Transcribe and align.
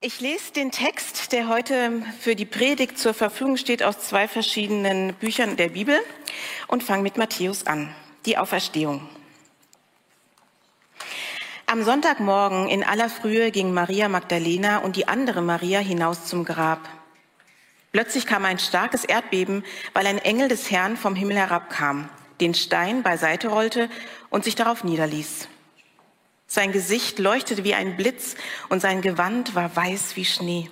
Ich 0.00 0.20
lese 0.20 0.52
den 0.52 0.70
Text, 0.70 1.32
der 1.32 1.48
heute 1.48 2.04
für 2.20 2.36
die 2.36 2.44
Predigt 2.44 3.00
zur 3.00 3.14
Verfügung 3.14 3.56
steht, 3.56 3.82
aus 3.82 3.98
zwei 3.98 4.28
verschiedenen 4.28 5.12
Büchern 5.14 5.56
der 5.56 5.70
Bibel 5.70 5.98
und 6.68 6.84
fange 6.84 7.02
mit 7.02 7.16
Matthäus 7.16 7.66
an. 7.66 7.92
Die 8.24 8.38
Auferstehung. 8.38 9.08
Am 11.66 11.82
Sonntagmorgen 11.82 12.68
in 12.68 12.84
aller 12.84 13.10
Frühe 13.10 13.50
ging 13.50 13.74
Maria 13.74 14.08
Magdalena 14.08 14.78
und 14.78 14.94
die 14.94 15.08
andere 15.08 15.42
Maria 15.42 15.80
hinaus 15.80 16.26
zum 16.26 16.44
Grab. 16.44 16.88
Plötzlich 17.90 18.24
kam 18.24 18.44
ein 18.44 18.60
starkes 18.60 19.04
Erdbeben, 19.04 19.64
weil 19.94 20.06
ein 20.06 20.18
Engel 20.18 20.46
des 20.46 20.70
Herrn 20.70 20.96
vom 20.96 21.16
Himmel 21.16 21.38
herabkam, 21.38 22.08
den 22.40 22.54
Stein 22.54 23.02
beiseite 23.02 23.48
rollte 23.48 23.90
und 24.30 24.44
sich 24.44 24.54
darauf 24.54 24.84
niederließ. 24.84 25.48
Sein 26.50 26.72
Gesicht 26.72 27.18
leuchtete 27.18 27.62
wie 27.62 27.74
ein 27.74 27.98
Blitz 27.98 28.34
und 28.70 28.80
sein 28.80 29.02
Gewand 29.02 29.54
war 29.54 29.76
weiß 29.76 30.16
wie 30.16 30.24
Schnee. 30.24 30.70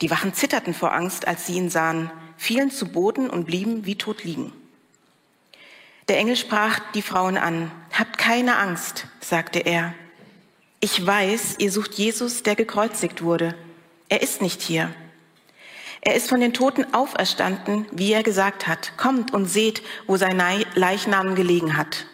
Die 0.00 0.10
Wachen 0.10 0.34
zitterten 0.34 0.74
vor 0.74 0.92
Angst, 0.92 1.28
als 1.28 1.46
sie 1.46 1.54
ihn 1.54 1.70
sahen, 1.70 2.10
fielen 2.36 2.72
zu 2.72 2.88
Boden 2.88 3.30
und 3.30 3.44
blieben 3.44 3.86
wie 3.86 3.94
tot 3.94 4.24
liegen. 4.24 4.52
Der 6.08 6.18
Engel 6.18 6.34
sprach 6.34 6.80
die 6.92 7.02
Frauen 7.02 7.36
an. 7.36 7.70
Habt 7.92 8.18
keine 8.18 8.56
Angst, 8.56 9.06
sagte 9.20 9.60
er. 9.60 9.94
Ich 10.80 11.06
weiß, 11.06 11.56
ihr 11.58 11.70
sucht 11.70 11.94
Jesus, 11.94 12.42
der 12.42 12.56
gekreuzigt 12.56 13.22
wurde. 13.22 13.54
Er 14.08 14.22
ist 14.22 14.42
nicht 14.42 14.60
hier. 14.60 14.92
Er 16.00 16.16
ist 16.16 16.28
von 16.28 16.40
den 16.40 16.54
Toten 16.54 16.94
auferstanden, 16.94 17.86
wie 17.92 18.12
er 18.12 18.24
gesagt 18.24 18.66
hat. 18.66 18.96
Kommt 18.96 19.32
und 19.32 19.46
seht, 19.46 19.82
wo 20.08 20.16
sein 20.16 20.42
Leichnam 20.74 21.36
gelegen 21.36 21.76
hat. 21.76 22.06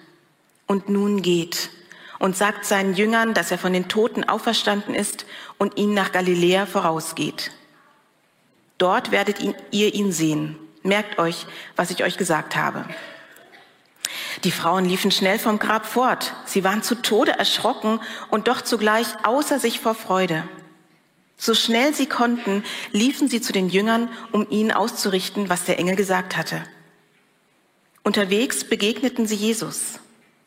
Und 0.67 0.91
nun 0.91 1.23
geht 1.23 1.71
und 2.19 2.37
sagt 2.37 2.65
seinen 2.65 2.95
Jüngern, 2.95 3.35
dass 3.35 3.51
er 3.51 3.59
von 3.59 3.73
den 3.73 3.89
Toten 3.89 4.25
auferstanden 4.25 4.95
ist 4.95 5.27
und 5.59 5.77
ihnen 5.77 5.95
nach 5.95 6.13
Galiläa 6.13 6.67
vorausgeht. 6.67 7.53
Dort 8.79 9.11
werdet 9.11 9.39
ihr 9.71 9.95
ihn 9.95 10.13
sehen. 10.13 10.59
Merkt 10.83 11.19
euch, 11.19 11.47
was 11.75 11.91
ich 11.91 12.05
euch 12.05 12.17
gesagt 12.17 12.57
habe. 12.57 12.85
Die 14.45 14.51
Frauen 14.51 14.85
liefen 14.85 15.11
schnell 15.11 15.39
vom 15.39 15.59
Grab 15.59 15.87
fort. 15.87 16.35
Sie 16.45 16.63
waren 16.63 16.83
zu 16.83 16.95
Tode 16.95 17.33
erschrocken 17.33 18.01
und 18.31 18.49
doch 18.49 18.63
zugleich 18.63 19.07
außer 19.25 19.59
sich 19.59 19.81
vor 19.81 19.95
Freude. 19.95 20.47
So 21.39 21.55
schnell 21.55 21.95
sie 21.95 22.07
konnten, 22.07 22.65
liefen 22.93 23.29
sie 23.29 23.41
zu 23.41 23.53
den 23.53 23.69
Jüngern, 23.69 24.09
um 24.33 24.49
ihnen 24.49 24.73
auszurichten, 24.73 25.49
was 25.49 25.65
der 25.65 25.79
Engel 25.79 25.97
gesagt 25.97 26.37
hatte. 26.37 26.63
Unterwegs 28.03 28.65
begegneten 28.65 29.27
sie 29.27 29.35
Jesus. 29.35 29.99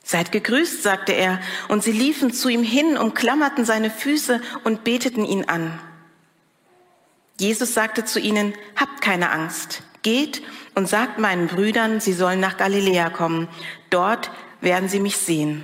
Seid 0.09 0.31
gegrüßt, 0.31 0.81
sagte 0.81 1.11
er, 1.11 1.39
und 1.67 1.83
sie 1.83 1.91
liefen 1.91 2.33
zu 2.33 2.49
ihm 2.49 2.63
hin, 2.63 2.97
umklammerten 2.97 3.63
seine 3.63 3.91
Füße 3.91 4.41
und 4.63 4.83
beteten 4.83 5.23
ihn 5.23 5.45
an. 5.45 5.79
Jesus 7.39 7.75
sagte 7.75 8.05
zu 8.05 8.19
ihnen, 8.19 8.55
habt 8.75 9.01
keine 9.01 9.29
Angst, 9.29 9.83
geht 10.01 10.41
und 10.73 10.89
sagt 10.89 11.19
meinen 11.19 11.45
Brüdern, 11.45 11.99
sie 11.99 12.13
sollen 12.13 12.39
nach 12.39 12.57
Galiläa 12.57 13.11
kommen, 13.11 13.49
dort 13.91 14.31
werden 14.61 14.89
sie 14.89 14.99
mich 14.99 15.15
sehen. 15.15 15.63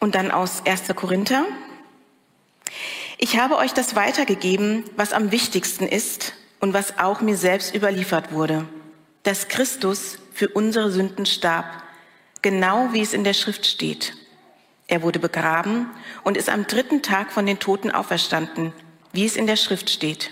Und 0.00 0.16
dann 0.16 0.30
aus 0.30 0.66
1. 0.66 0.94
Korinther. 0.94 1.46
Ich 3.16 3.38
habe 3.38 3.56
euch 3.56 3.72
das 3.72 3.96
weitergegeben, 3.96 4.84
was 4.96 5.14
am 5.14 5.32
wichtigsten 5.32 5.88
ist 5.88 6.34
und 6.60 6.74
was 6.74 6.98
auch 6.98 7.22
mir 7.22 7.38
selbst 7.38 7.74
überliefert 7.74 8.32
wurde 8.32 8.68
dass 9.22 9.48
Christus 9.48 10.18
für 10.34 10.48
unsere 10.48 10.90
Sünden 10.90 11.26
starb, 11.26 11.82
genau 12.40 12.92
wie 12.92 13.02
es 13.02 13.12
in 13.12 13.24
der 13.24 13.34
Schrift 13.34 13.66
steht. 13.66 14.14
Er 14.86 15.02
wurde 15.02 15.18
begraben 15.18 15.88
und 16.24 16.36
ist 16.36 16.50
am 16.50 16.66
dritten 16.66 17.02
Tag 17.02 17.32
von 17.32 17.46
den 17.46 17.58
Toten 17.58 17.90
auferstanden, 17.90 18.72
wie 19.12 19.24
es 19.24 19.36
in 19.36 19.46
der 19.46 19.56
Schrift 19.56 19.90
steht. 19.90 20.30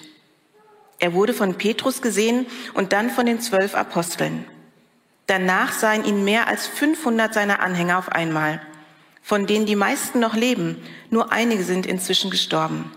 Er 0.99 1.15
wurde 1.15 1.33
von 1.33 1.55
Petrus 1.55 2.03
gesehen 2.03 2.47
und 2.75 2.93
dann 2.93 3.09
von 3.09 3.25
den 3.27 3.41
zwölf 3.41 3.75
Aposteln. 3.75 4.45
Danach 5.27 5.73
seien 5.73 6.05
ihn 6.05 6.25
mehr 6.25 6.49
als 6.49 6.67
500 6.67 7.33
seiner 7.33 7.61
Anhänger 7.61 7.99
auf 7.99 8.11
einmal, 8.11 8.61
von 9.23 9.47
denen 9.47 9.65
die 9.65 9.77
meisten 9.77 10.21
noch 10.21 10.35
leben, 10.35 10.83
nur 11.09 11.33
einige 11.33 11.63
sind 11.63 11.87
inzwischen 11.87 12.31
gestorben. 12.31 12.93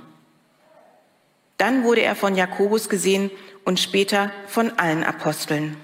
Dann 1.57 1.83
wurde 1.83 2.01
er 2.01 2.15
von 2.15 2.35
Jakobus 2.35 2.89
gesehen 2.89 3.31
und 3.63 3.79
später 3.79 4.31
von 4.47 4.77
allen 4.77 5.03
Aposteln. 5.03 5.77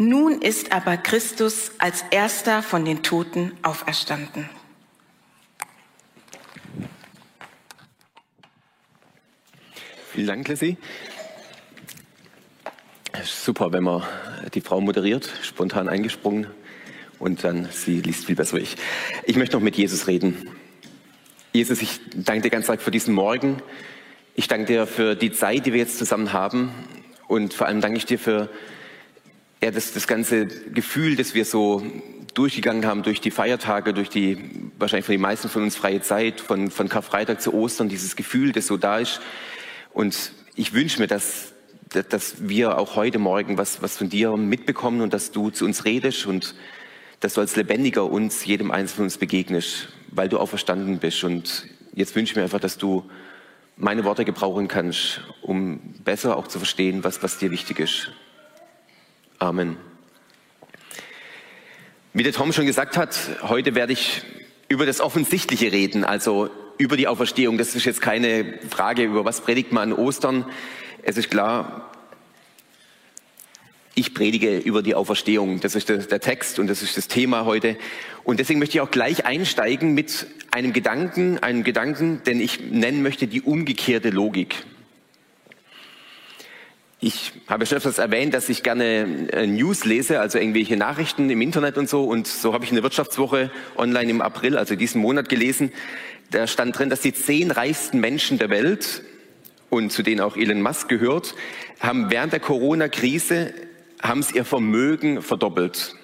Nun 0.00 0.40
ist 0.42 0.70
aber 0.70 0.96
Christus 0.96 1.72
als 1.78 2.04
erster 2.12 2.62
von 2.62 2.84
den 2.84 3.02
Toten 3.02 3.52
auferstanden. 3.62 4.48
Vielen 10.12 10.28
Dank, 10.28 10.46
Lissy. 10.46 10.76
Super, 13.24 13.72
wenn 13.72 13.82
man 13.82 14.04
die 14.54 14.60
Frau 14.60 14.80
moderiert, 14.80 15.28
spontan 15.42 15.88
eingesprungen 15.88 16.46
und 17.18 17.42
dann 17.42 17.68
sie 17.72 18.00
liest 18.00 18.26
viel 18.26 18.36
besser 18.36 18.58
ich. 18.58 18.76
Ich 19.24 19.36
möchte 19.36 19.56
noch 19.56 19.62
mit 19.62 19.76
Jesus 19.76 20.06
reden. 20.06 20.48
Jesus, 21.52 21.82
ich 21.82 21.98
danke 22.14 22.42
dir 22.42 22.50
ganz 22.50 22.66
stark 22.66 22.82
für 22.82 22.92
diesen 22.92 23.14
Morgen. 23.14 23.60
Ich 24.36 24.46
danke 24.46 24.66
dir 24.66 24.86
für 24.86 25.16
die 25.16 25.32
Zeit, 25.32 25.66
die 25.66 25.72
wir 25.72 25.80
jetzt 25.80 25.98
zusammen 25.98 26.32
haben. 26.32 26.72
Und 27.26 27.52
vor 27.52 27.66
allem 27.66 27.80
danke 27.80 27.98
ich 27.98 28.06
dir 28.06 28.20
für 28.20 28.48
ja, 29.62 29.70
das, 29.70 29.92
das 29.92 30.06
ganze 30.06 30.46
Gefühl, 30.46 31.16
das 31.16 31.34
wir 31.34 31.44
so 31.44 31.82
durchgegangen 32.34 32.86
haben 32.86 33.02
durch 33.02 33.20
die 33.20 33.32
Feiertage, 33.32 33.92
durch 33.92 34.08
die 34.08 34.70
wahrscheinlich 34.78 35.06
für 35.06 35.12
die 35.12 35.18
meisten 35.18 35.48
von 35.48 35.62
uns 35.64 35.76
freie 35.76 36.00
Zeit, 36.00 36.40
von, 36.40 36.70
von 36.70 36.88
Karfreitag 36.88 37.40
zu 37.40 37.52
Ostern, 37.52 37.88
dieses 37.88 38.14
Gefühl, 38.14 38.52
das 38.52 38.68
so 38.68 38.76
da 38.76 38.98
ist. 38.98 39.20
Und 39.92 40.32
ich 40.54 40.72
wünsche 40.72 41.00
mir, 41.00 41.08
dass, 41.08 41.52
dass 42.08 42.48
wir 42.48 42.78
auch 42.78 42.94
heute 42.94 43.18
Morgen 43.18 43.58
was, 43.58 43.82
was 43.82 43.96
von 43.96 44.08
dir 44.08 44.36
mitbekommen 44.36 45.00
und 45.00 45.12
dass 45.12 45.32
du 45.32 45.50
zu 45.50 45.64
uns 45.64 45.84
redest 45.84 46.26
und 46.26 46.54
dass 47.18 47.34
du 47.34 47.40
als 47.40 47.56
Lebendiger 47.56 48.04
uns, 48.04 48.44
jedem 48.44 48.70
Einzelnen 48.70 48.96
von 48.96 49.04
uns 49.06 49.18
begegnest, 49.18 49.88
weil 50.12 50.28
du 50.28 50.38
auch 50.38 50.48
verstanden 50.48 50.98
bist. 50.98 51.24
Und 51.24 51.66
jetzt 51.92 52.14
wünsche 52.14 52.32
ich 52.32 52.36
mir 52.36 52.44
einfach, 52.44 52.60
dass 52.60 52.78
du 52.78 53.10
meine 53.76 54.04
Worte 54.04 54.24
gebrauchen 54.24 54.68
kannst, 54.68 55.22
um 55.42 55.80
besser 56.04 56.36
auch 56.36 56.46
zu 56.46 56.58
verstehen, 56.58 57.02
was, 57.02 57.22
was 57.24 57.38
dir 57.38 57.50
wichtig 57.50 57.80
ist. 57.80 58.12
Amen. 59.38 59.76
Wie 62.12 62.24
der 62.24 62.32
Tom 62.32 62.52
schon 62.52 62.66
gesagt 62.66 62.96
hat, 62.96 63.16
heute 63.42 63.76
werde 63.76 63.92
ich 63.92 64.22
über 64.68 64.84
das 64.84 65.00
Offensichtliche 65.00 65.70
reden, 65.70 66.02
also 66.02 66.50
über 66.76 66.96
die 66.96 67.06
Auferstehung. 67.06 67.56
Das 67.56 67.76
ist 67.76 67.84
jetzt 67.84 68.00
keine 68.00 68.58
Frage, 68.68 69.04
über 69.04 69.24
was 69.24 69.40
predigt 69.40 69.70
man 69.70 69.92
an 69.92 69.98
Ostern. 69.98 70.44
Es 71.04 71.16
ist 71.16 71.30
klar, 71.30 71.92
ich 73.94 74.12
predige 74.12 74.58
über 74.58 74.82
die 74.82 74.96
Auferstehung. 74.96 75.60
Das 75.60 75.76
ist 75.76 75.88
der, 75.88 76.20
Text 76.20 76.58
und 76.58 76.66
das 76.66 76.82
ist 76.82 76.96
das 76.96 77.06
Thema 77.06 77.44
heute. 77.44 77.76
Und 78.24 78.40
deswegen 78.40 78.58
möchte 78.58 78.78
ich 78.78 78.80
auch 78.80 78.90
gleich 78.90 79.24
einsteigen 79.24 79.94
mit 79.94 80.26
einem 80.50 80.72
Gedanken, 80.72 81.38
einem 81.38 81.62
Gedanken, 81.62 82.24
den 82.24 82.40
ich 82.40 82.58
nennen 82.58 83.02
möchte 83.02 83.28
die 83.28 83.42
umgekehrte 83.42 84.10
Logik. 84.10 84.64
Ich 87.00 87.32
habe 87.46 87.64
schon 87.64 87.76
öfters 87.76 87.98
erwähnt, 87.98 88.34
dass 88.34 88.48
ich 88.48 88.64
gerne 88.64 89.28
äh, 89.32 89.46
News 89.46 89.84
lese, 89.84 90.20
also 90.20 90.38
irgendwelche 90.38 90.76
Nachrichten 90.76 91.30
im 91.30 91.40
Internet 91.40 91.78
und 91.78 91.88
so. 91.88 92.02
Und 92.02 92.26
so 92.26 92.52
habe 92.52 92.64
ich 92.64 92.72
eine 92.72 92.82
Wirtschaftswoche 92.82 93.52
online 93.76 94.10
im 94.10 94.20
April, 94.20 94.58
also 94.58 94.74
diesen 94.74 95.00
Monat 95.00 95.28
gelesen. 95.28 95.72
Da 96.32 96.48
stand 96.48 96.76
drin, 96.76 96.90
dass 96.90 97.00
die 97.00 97.14
zehn 97.14 97.52
reichsten 97.52 98.00
Menschen 98.00 98.38
der 98.38 98.50
Welt, 98.50 99.02
und 99.70 99.92
zu 99.92 100.02
denen 100.02 100.20
auch 100.20 100.36
Elon 100.36 100.60
Musk 100.60 100.88
gehört, 100.88 101.36
haben 101.78 102.10
während 102.10 102.32
der 102.32 102.40
Corona-Krise 102.40 103.54
haben 104.02 104.22
sie 104.22 104.36
ihr 104.36 104.44
Vermögen 104.44 105.22
verdoppelt. 105.22 105.94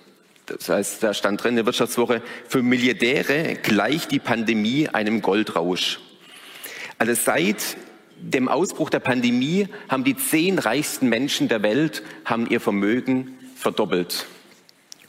Das 0.47 0.69
heißt, 0.69 1.03
da 1.03 1.15
stand 1.15 1.43
drin 1.43 1.51
in 1.51 1.57
der 1.57 1.67
Wirtschaftswoche, 1.67 2.23
für 2.47 2.63
Milliardäre 2.63 3.57
gleicht 3.63 4.13
die 4.13 4.19
Pandemie 4.19 4.89
einem 4.89 5.23
Goldrausch. 5.23 5.99
Also 6.99 7.15
seit 7.15 7.77
dem 8.33 8.49
Ausbruch 8.49 8.91
der 8.91 9.01
Pandemie 9.01 9.69
haben 9.89 10.05
die 10.05 10.17
zehn 10.17 10.59
reichsten 10.59 11.09
Menschen 11.09 11.49
der 11.49 11.63
Welt 11.63 12.03
haben 12.25 12.49
ihr 12.49 12.61
Vermögen 12.61 13.39
verdoppelt. 13.55 14.27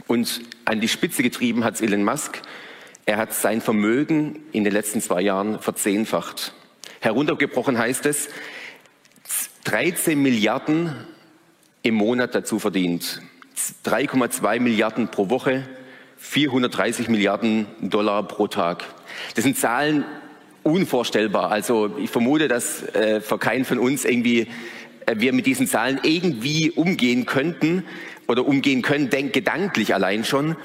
Und 0.08 0.42
an 0.66 0.82
die 0.82 0.88
Spitze 0.88 1.24
getrieben 1.24 1.64
hat 1.64 1.76
es 1.76 1.82
Elon 1.82 2.04
Musk. 2.04 2.42
Er 3.06 3.18
hat 3.18 3.34
sein 3.34 3.62
Vermögen 3.62 4.40
in 4.52 4.64
den 4.64 4.74
letzten 4.74 5.02
zwei 5.02 5.22
Jahren 5.22 5.60
verzehnfacht. 5.60 6.54
Heruntergebrochen 7.00 7.78
heißt 7.78 8.06
es, 8.06 8.30
13 9.64 10.22
Milliarden 10.22 10.96
im 11.82 11.96
Monat 11.96 12.36
dazu 12.36 12.60
verdient. 12.60 13.22
3,2 13.86 14.60
Milliarden 14.60 15.08
pro 15.10 15.30
Woche, 15.30 15.64
430 16.18 17.10
Milliarden 17.10 17.68
Dollar 17.82 18.24
pro 18.28 18.48
Tag. 18.48 18.84
Das 19.36 19.44
sind 19.44 19.58
Zahlen, 19.58 20.04
unvorstellbar. 20.66 21.52
Also 21.52 21.92
ich 21.98 22.10
vermute, 22.10 22.48
dass 22.48 22.84
äh, 22.96 23.22
für 23.22 23.38
keinen 23.38 23.66
von 23.66 23.78
uns 23.78 24.04
irgendwie 24.04 24.48
äh, 25.06 25.16
wir 25.18 25.32
mit 25.32 25.46
diesen 25.46 25.68
Zahlen 25.68 26.00
irgendwie 26.04 26.72
umgehen 26.72 27.26
könnten 27.26 27.84
oder 28.28 28.46
umgehen 28.48 28.82
können, 28.82 29.10
denk 29.10 29.32
gedanklich 29.34 29.94
allein 29.94 30.24
schon. 30.24 30.56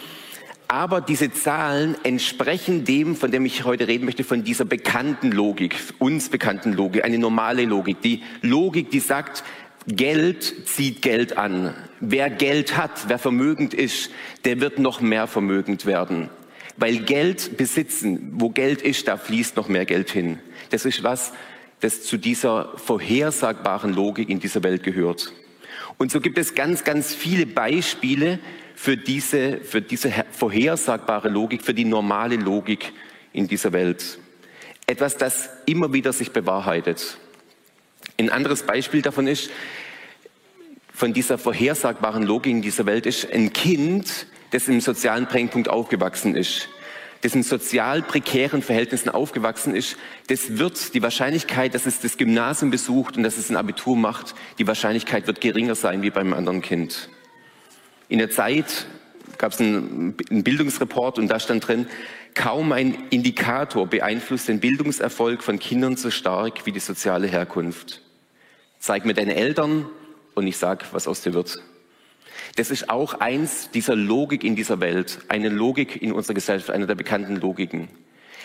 Aber 0.69 1.01
diese 1.01 1.33
Zahlen 1.33 1.97
entsprechen 2.03 2.85
dem, 2.85 3.15
von 3.15 3.31
dem 3.31 3.45
ich 3.45 3.65
heute 3.65 3.89
reden 3.89 4.07
möchte, 4.07 4.25
von 4.25 4.43
dieser 4.43 4.65
bekannten 4.65 5.33
Logik, 5.33 5.77
uns 5.99 6.29
bekannten 6.29 6.73
Logik, 6.73 7.05
eine 7.05 7.19
normale 7.19 7.65
Logik. 7.65 8.01
Die 8.01 8.23
Logik, 8.41 8.91
die 8.91 9.01
sagt, 9.01 9.45
Geld 9.87 10.69
zieht 10.69 11.03
Geld 11.03 11.37
an. 11.37 11.75
Wer 11.99 12.31
Geld 12.31 12.77
hat, 12.77 13.09
wer 13.09 13.19
vermögend 13.19 13.75
ist, 13.75 14.11
der 14.45 14.61
wird 14.61 14.79
noch 14.79 15.01
mehr 15.01 15.27
vermögend 15.27 15.85
werden. 15.85 16.31
Weil 16.81 17.01
Geld 17.01 17.59
besitzen, 17.59 18.33
wo 18.33 18.49
Geld 18.49 18.81
ist, 18.81 19.07
da 19.07 19.19
fließt 19.19 19.55
noch 19.57 19.69
mehr 19.69 19.85
Geld 19.85 20.11
hin. 20.11 20.39
Das 20.71 20.87
ist 20.87 21.03
was, 21.03 21.35
das 21.81 22.05
zu 22.05 22.17
dieser 22.17 22.73
vorhersagbaren 22.79 23.93
Logik 23.93 24.31
in 24.31 24.41
dieser 24.41 24.63
Welt 24.63 24.83
gehört. 24.83 25.31
Und 25.99 26.11
so 26.11 26.23
gibt 26.23 26.39
es 26.39 26.55
ganz, 26.55 26.83
ganz 26.83 27.15
viele 27.15 27.45
Beispiele 27.45 28.39
für 28.75 28.97
diese, 28.97 29.59
für 29.59 29.83
diese 29.83 30.11
vorhersagbare 30.31 31.29
Logik, 31.29 31.63
für 31.63 31.75
die 31.75 31.85
normale 31.85 32.37
Logik 32.37 32.95
in 33.35 33.47
dieser 33.47 33.75
Welt. 33.75 34.19
Etwas, 34.87 35.19
das 35.19 35.51
immer 35.67 35.93
wieder 35.93 36.15
sich 36.15 36.33
bewahrheitet. 36.33 37.19
Ein 38.19 38.31
anderes 38.31 38.63
Beispiel 38.63 39.03
davon 39.03 39.27
ist, 39.27 39.51
von 40.95 41.13
dieser 41.13 41.37
vorhersagbaren 41.37 42.23
Logik 42.23 42.53
in 42.53 42.63
dieser 42.63 42.87
Welt 42.87 43.05
ist 43.05 43.31
ein 43.31 43.53
Kind, 43.53 44.27
das 44.51 44.69
im 44.69 44.81
sozialen 44.81 45.27
Brennpunkt 45.27 45.69
aufgewachsen 45.69 46.37
ist, 46.37 46.69
das 47.23 47.35
in 47.35 47.43
sozial 47.43 48.03
prekären 48.03 48.63
Verhältnissen 48.63 49.11
aufgewachsen 49.11 49.75
ist, 49.75 49.97
das 50.29 50.59
wird 50.59 50.95
die 50.95 51.03
Wahrscheinlichkeit, 51.03 51.75
dass 51.75 51.87
es 51.87 52.01
das 52.01 52.17
Gymnasium 52.17 52.71
besucht 52.71 53.17
und 53.17 53.23
dass 53.23 53.37
es 53.37 53.51
ein 53.51 53.57
Abitur 53.57 53.97
macht, 53.97 54.35
die 54.59 54.67
Wahrscheinlichkeit 54.67 55.27
wird 55.27 55.41
geringer 55.41 55.75
sein 55.75 56.03
wie 56.03 56.11
beim 56.11 56.33
anderen 56.33 56.63
Kind. 56.63 57.11
In 58.09 58.19
der 58.19 58.31
Zeit 58.31 58.87
gab 59.39 59.53
es 59.53 59.61
einen, 59.61 60.17
einen 60.31 60.43
Bildungsreport 60.43 61.19
und 61.19 61.29
da 61.29 61.39
stand 61.39 61.67
drin, 61.67 61.87
kaum 62.35 62.73
ein 62.73 62.97
Indikator 63.11 63.87
beeinflusst 63.87 64.49
den 64.49 64.61
Bildungserfolg 64.61 65.43
von 65.43 65.59
Kindern 65.59 65.97
so 65.97 66.11
stark 66.11 66.67
wie 66.67 66.73
die 66.73 66.81
soziale 66.81 67.27
Herkunft. 67.27 68.03
Zeig 68.79 69.05
mir 69.05 69.15
deine 69.15 69.35
Eltern 69.35 69.87
und 70.35 70.47
ich 70.47 70.57
sag, 70.57 70.93
was 70.93 71.07
aus 71.07 71.21
dir 71.21 71.35
wird. 71.35 71.61
Das 72.57 72.71
ist 72.71 72.91
auch 72.91 73.15
eins 73.15 73.71
dieser 73.71 73.97
Logik 73.97 74.45
in 74.45 74.57
dieser 74.57 74.81
Welt, 74.81 75.21
eine 75.29 75.49
Logik 75.49 76.03
in 76.03 76.13
unserer 76.13 76.35
Gesellschaft, 76.35 76.71
eine 76.71 76.87
der 76.87 76.95
bekannten 76.95 77.37
Logiken. 77.37 77.89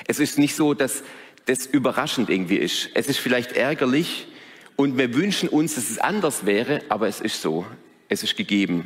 Es 0.08 0.20
ist 0.20 0.38
nicht 0.38 0.56
so, 0.56 0.74
dass 0.74 1.04
das 1.46 1.66
überraschend 1.66 2.30
irgendwie 2.30 2.58
ist. 2.58 2.90
Es 2.94 3.08
ist 3.08 3.18
vielleicht 3.18 3.54
ärgerlich 3.54 4.28
und 4.76 4.98
wir 4.98 5.14
wünschen 5.14 5.50
uns, 5.50 5.76
dass 5.76 5.90
es 5.90 6.00
anders 6.00 6.46
wäre, 6.46 6.82
aber 6.90 7.08
es 7.08 7.22
ist 7.22 7.42
so. 7.42 7.66
Es 8.10 8.24
ist 8.24 8.36
gegeben. 8.36 8.86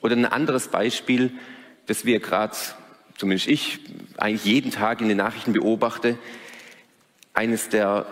Oder 0.00 0.16
ein 0.16 0.26
anderes 0.26 0.68
Beispiel, 0.68 1.32
das 1.86 2.04
wir 2.04 2.20
gerade, 2.20 2.56
zumindest 3.16 3.48
ich, 3.48 3.78
eigentlich 4.16 4.44
jeden 4.44 4.70
Tag 4.70 5.00
in 5.00 5.08
den 5.08 5.16
Nachrichten 5.16 5.52
beobachte. 5.52 6.18
Eines 7.32 7.68
der 7.68 8.06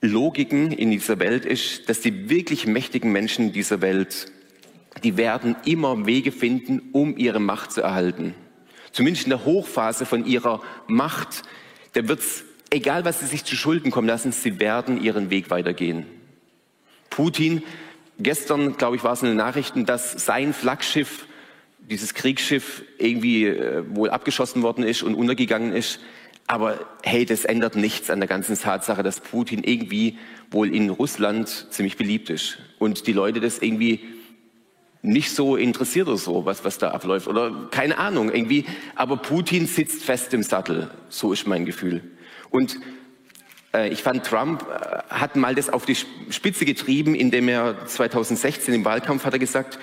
Logiken 0.00 0.72
in 0.72 0.90
dieser 0.90 1.18
Welt 1.18 1.44
ist, 1.44 1.88
dass 1.88 2.00
die 2.00 2.28
wirklich 2.28 2.66
mächtigen 2.66 3.12
Menschen 3.12 3.52
dieser 3.52 3.80
Welt 3.80 4.30
die 5.06 5.16
werden 5.16 5.54
immer 5.64 6.04
Wege 6.04 6.32
finden, 6.32 6.82
um 6.90 7.16
ihre 7.16 7.38
Macht 7.38 7.70
zu 7.70 7.80
erhalten. 7.80 8.34
Zumindest 8.90 9.26
in 9.26 9.30
der 9.30 9.44
Hochphase 9.44 10.04
von 10.04 10.26
ihrer 10.26 10.60
Macht, 10.88 11.42
da 11.92 12.08
wird's, 12.08 12.42
egal 12.70 13.04
was 13.04 13.20
sie 13.20 13.26
sich 13.26 13.44
zu 13.44 13.54
Schulden 13.54 13.92
kommen 13.92 14.08
lassen, 14.08 14.32
sie 14.32 14.58
werden 14.58 15.00
ihren 15.00 15.30
Weg 15.30 15.48
weitergehen. 15.48 16.06
Putin, 17.08 17.62
gestern, 18.18 18.76
glaube 18.78 18.96
ich, 18.96 19.04
war 19.04 19.12
es 19.12 19.22
in 19.22 19.28
den 19.28 19.36
Nachrichten, 19.36 19.86
dass 19.86 20.24
sein 20.26 20.52
Flaggschiff, 20.52 21.26
dieses 21.78 22.12
Kriegsschiff, 22.14 22.82
irgendwie 22.98 23.46
äh, 23.46 23.84
wohl 23.94 24.10
abgeschossen 24.10 24.62
worden 24.62 24.82
ist 24.82 25.04
und 25.04 25.14
untergegangen 25.14 25.72
ist. 25.72 26.00
Aber 26.48 26.80
hey, 27.04 27.24
das 27.24 27.44
ändert 27.44 27.76
nichts 27.76 28.10
an 28.10 28.18
der 28.18 28.28
ganzen 28.28 28.58
Tatsache, 28.58 29.04
dass 29.04 29.20
Putin 29.20 29.62
irgendwie 29.62 30.18
wohl 30.50 30.74
in 30.74 30.90
Russland 30.90 31.68
ziemlich 31.70 31.96
beliebt 31.96 32.28
ist 32.28 32.58
und 32.80 33.06
die 33.06 33.12
Leute 33.12 33.38
das 33.38 33.60
irgendwie 33.60 34.15
nicht 35.06 35.30
so 35.30 35.56
interessiert 35.56 36.08
oder 36.08 36.16
so, 36.16 36.44
was, 36.44 36.64
was 36.64 36.78
da 36.78 36.90
abläuft. 36.90 37.28
Oder 37.28 37.68
keine 37.70 37.98
Ahnung, 37.98 38.30
irgendwie. 38.32 38.64
Aber 38.94 39.16
Putin 39.16 39.66
sitzt 39.66 40.02
fest 40.02 40.34
im 40.34 40.42
Sattel. 40.42 40.90
So 41.08 41.32
ist 41.32 41.46
mein 41.46 41.64
Gefühl. 41.64 42.02
Und 42.50 42.78
äh, 43.72 43.88
ich 43.88 44.02
fand, 44.02 44.26
Trump 44.26 44.66
äh, 44.68 44.98
hat 45.08 45.36
mal 45.36 45.54
das 45.54 45.70
auf 45.70 45.86
die 45.86 45.96
Spitze 46.30 46.64
getrieben, 46.64 47.14
indem 47.14 47.48
er 47.48 47.86
2016 47.86 48.74
im 48.74 48.84
Wahlkampf 48.84 49.24
hat 49.24 49.32
er 49.32 49.38
gesagt, 49.38 49.78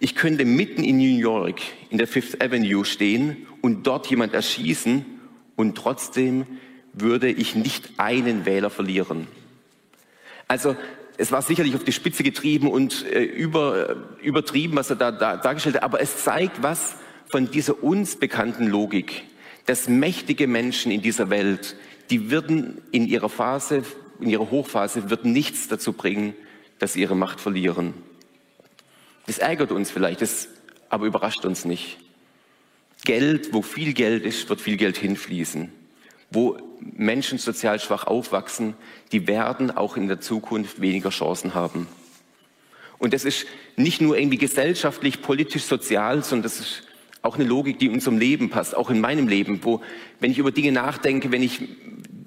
ich 0.00 0.14
könnte 0.14 0.44
mitten 0.44 0.84
in 0.84 0.98
New 0.98 1.18
York 1.18 1.60
in 1.90 1.98
der 1.98 2.06
Fifth 2.06 2.40
Avenue 2.40 2.84
stehen 2.84 3.48
und 3.62 3.84
dort 3.84 4.06
jemand 4.06 4.32
erschießen 4.32 5.04
und 5.56 5.76
trotzdem 5.76 6.46
würde 6.92 7.28
ich 7.28 7.56
nicht 7.56 7.90
einen 7.98 8.46
Wähler 8.46 8.70
verlieren. 8.70 9.26
Also 10.46 10.76
es 11.18 11.32
war 11.32 11.42
sicherlich 11.42 11.74
auf 11.74 11.82
die 11.82 11.92
Spitze 11.92 12.22
getrieben 12.22 12.68
und 12.68 13.04
äh, 13.06 13.22
über, 13.22 13.96
übertrieben, 14.22 14.76
was 14.76 14.88
er 14.88 14.96
da, 14.96 15.10
da 15.10 15.36
dargestellt 15.36 15.74
hat, 15.74 15.82
aber 15.82 16.00
es 16.00 16.22
zeigt 16.22 16.62
was 16.62 16.94
von 17.28 17.50
dieser 17.50 17.82
uns 17.82 18.16
bekannten 18.16 18.68
Logik, 18.68 19.24
dass 19.66 19.88
mächtige 19.88 20.46
Menschen 20.46 20.92
in 20.92 21.02
dieser 21.02 21.28
Welt, 21.28 21.76
die 22.10 22.30
würden 22.30 22.80
in 22.92 23.06
ihrer 23.06 23.28
Phase, 23.28 23.82
in 24.20 24.30
ihrer 24.30 24.50
Hochphase, 24.50 25.10
wird 25.10 25.24
nichts 25.24 25.66
dazu 25.66 25.92
bringen, 25.92 26.34
dass 26.78 26.92
sie 26.92 27.00
ihre 27.00 27.16
Macht 27.16 27.40
verlieren. 27.40 27.94
Das 29.26 29.38
ärgert 29.38 29.72
uns 29.72 29.90
vielleicht, 29.90 30.22
das 30.22 30.48
aber 30.88 31.06
überrascht 31.06 31.44
uns 31.44 31.64
nicht. 31.64 31.98
Geld, 33.04 33.52
wo 33.52 33.62
viel 33.62 33.92
Geld 33.92 34.24
ist, 34.24 34.48
wird 34.48 34.60
viel 34.60 34.76
Geld 34.76 34.96
hinfließen 34.96 35.72
wo 36.30 36.58
Menschen 36.80 37.38
sozial 37.38 37.80
schwach 37.80 38.06
aufwachsen, 38.06 38.74
die 39.12 39.26
werden 39.26 39.70
auch 39.70 39.96
in 39.96 40.08
der 40.08 40.20
Zukunft 40.20 40.80
weniger 40.80 41.10
Chancen 41.10 41.54
haben. 41.54 41.88
Und 42.98 43.14
das 43.14 43.24
ist 43.24 43.46
nicht 43.76 44.00
nur 44.00 44.18
irgendwie 44.18 44.38
gesellschaftlich, 44.38 45.22
politisch, 45.22 45.62
sozial, 45.62 46.22
sondern 46.24 46.42
das 46.44 46.60
ist 46.60 46.82
auch 47.22 47.36
eine 47.36 47.44
Logik, 47.44 47.78
die 47.78 47.86
in 47.86 47.92
unserem 47.92 48.18
Leben 48.18 48.50
passt, 48.50 48.76
auch 48.76 48.90
in 48.90 49.00
meinem 49.00 49.28
Leben, 49.28 49.60
wo, 49.62 49.80
wenn 50.20 50.30
ich 50.30 50.38
über 50.38 50.50
Dinge 50.50 50.72
nachdenke, 50.72 51.32
wenn 51.32 51.42
ich 51.42 51.60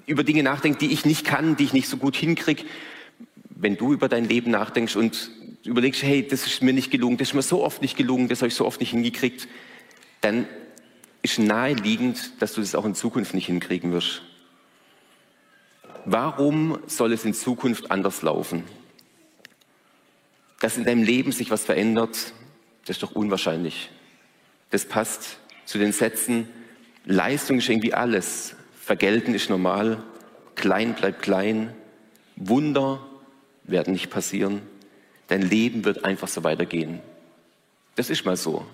über 0.06 0.24
Dinge 0.24 0.42
nachdenke, 0.42 0.78
die 0.78 0.92
ich 0.92 1.04
nicht 1.04 1.24
kann, 1.24 1.56
die 1.56 1.64
ich 1.64 1.72
nicht 1.72 1.88
so 1.88 1.96
gut 1.96 2.16
hinkriege, 2.16 2.64
wenn 3.50 3.76
du 3.76 3.92
über 3.92 4.08
dein 4.08 4.28
Leben 4.28 4.50
nachdenkst 4.50 4.96
und 4.96 5.30
überlegst, 5.64 6.02
hey, 6.02 6.26
das 6.26 6.46
ist 6.46 6.62
mir 6.62 6.72
nicht 6.72 6.90
gelungen, 6.90 7.16
das 7.16 7.28
ist 7.28 7.34
mir 7.34 7.42
so 7.42 7.62
oft 7.62 7.82
nicht 7.82 7.96
gelungen, 7.96 8.28
das 8.28 8.40
habe 8.40 8.48
ich 8.48 8.54
so 8.54 8.66
oft 8.66 8.80
nicht 8.80 8.90
hingekriegt, 8.90 9.46
dann 10.20 10.46
ist 11.22 11.38
naheliegend, 11.38 12.42
dass 12.42 12.52
du 12.52 12.60
das 12.60 12.74
auch 12.74 12.84
in 12.84 12.94
Zukunft 12.94 13.34
nicht 13.34 13.46
hinkriegen 13.46 13.92
wirst. 13.92 14.22
Warum 16.04 16.78
soll 16.86 17.12
es 17.12 17.24
in 17.24 17.32
Zukunft 17.32 17.90
anders 17.90 18.22
laufen? 18.22 18.64
Dass 20.60 20.76
in 20.76 20.84
deinem 20.84 21.04
Leben 21.04 21.32
sich 21.32 21.50
was 21.50 21.64
verändert, 21.64 22.32
das 22.84 22.96
ist 22.96 23.02
doch 23.02 23.12
unwahrscheinlich. 23.12 23.90
Das 24.70 24.84
passt 24.84 25.38
zu 25.64 25.78
den 25.78 25.92
Sätzen, 25.92 26.48
Leistung 27.04 27.58
ist 27.58 27.68
irgendwie 27.68 27.94
alles, 27.94 28.56
Vergelten 28.80 29.34
ist 29.34 29.48
normal, 29.48 30.02
klein 30.56 30.94
bleibt 30.94 31.22
klein, 31.22 31.72
Wunder 32.36 33.04
werden 33.64 33.92
nicht 33.92 34.10
passieren, 34.10 34.62
dein 35.28 35.42
Leben 35.42 35.84
wird 35.84 36.04
einfach 36.04 36.28
so 36.28 36.42
weitergehen. 36.42 37.00
Das 37.94 38.10
ist 38.10 38.24
mal 38.24 38.36
so. 38.36 38.66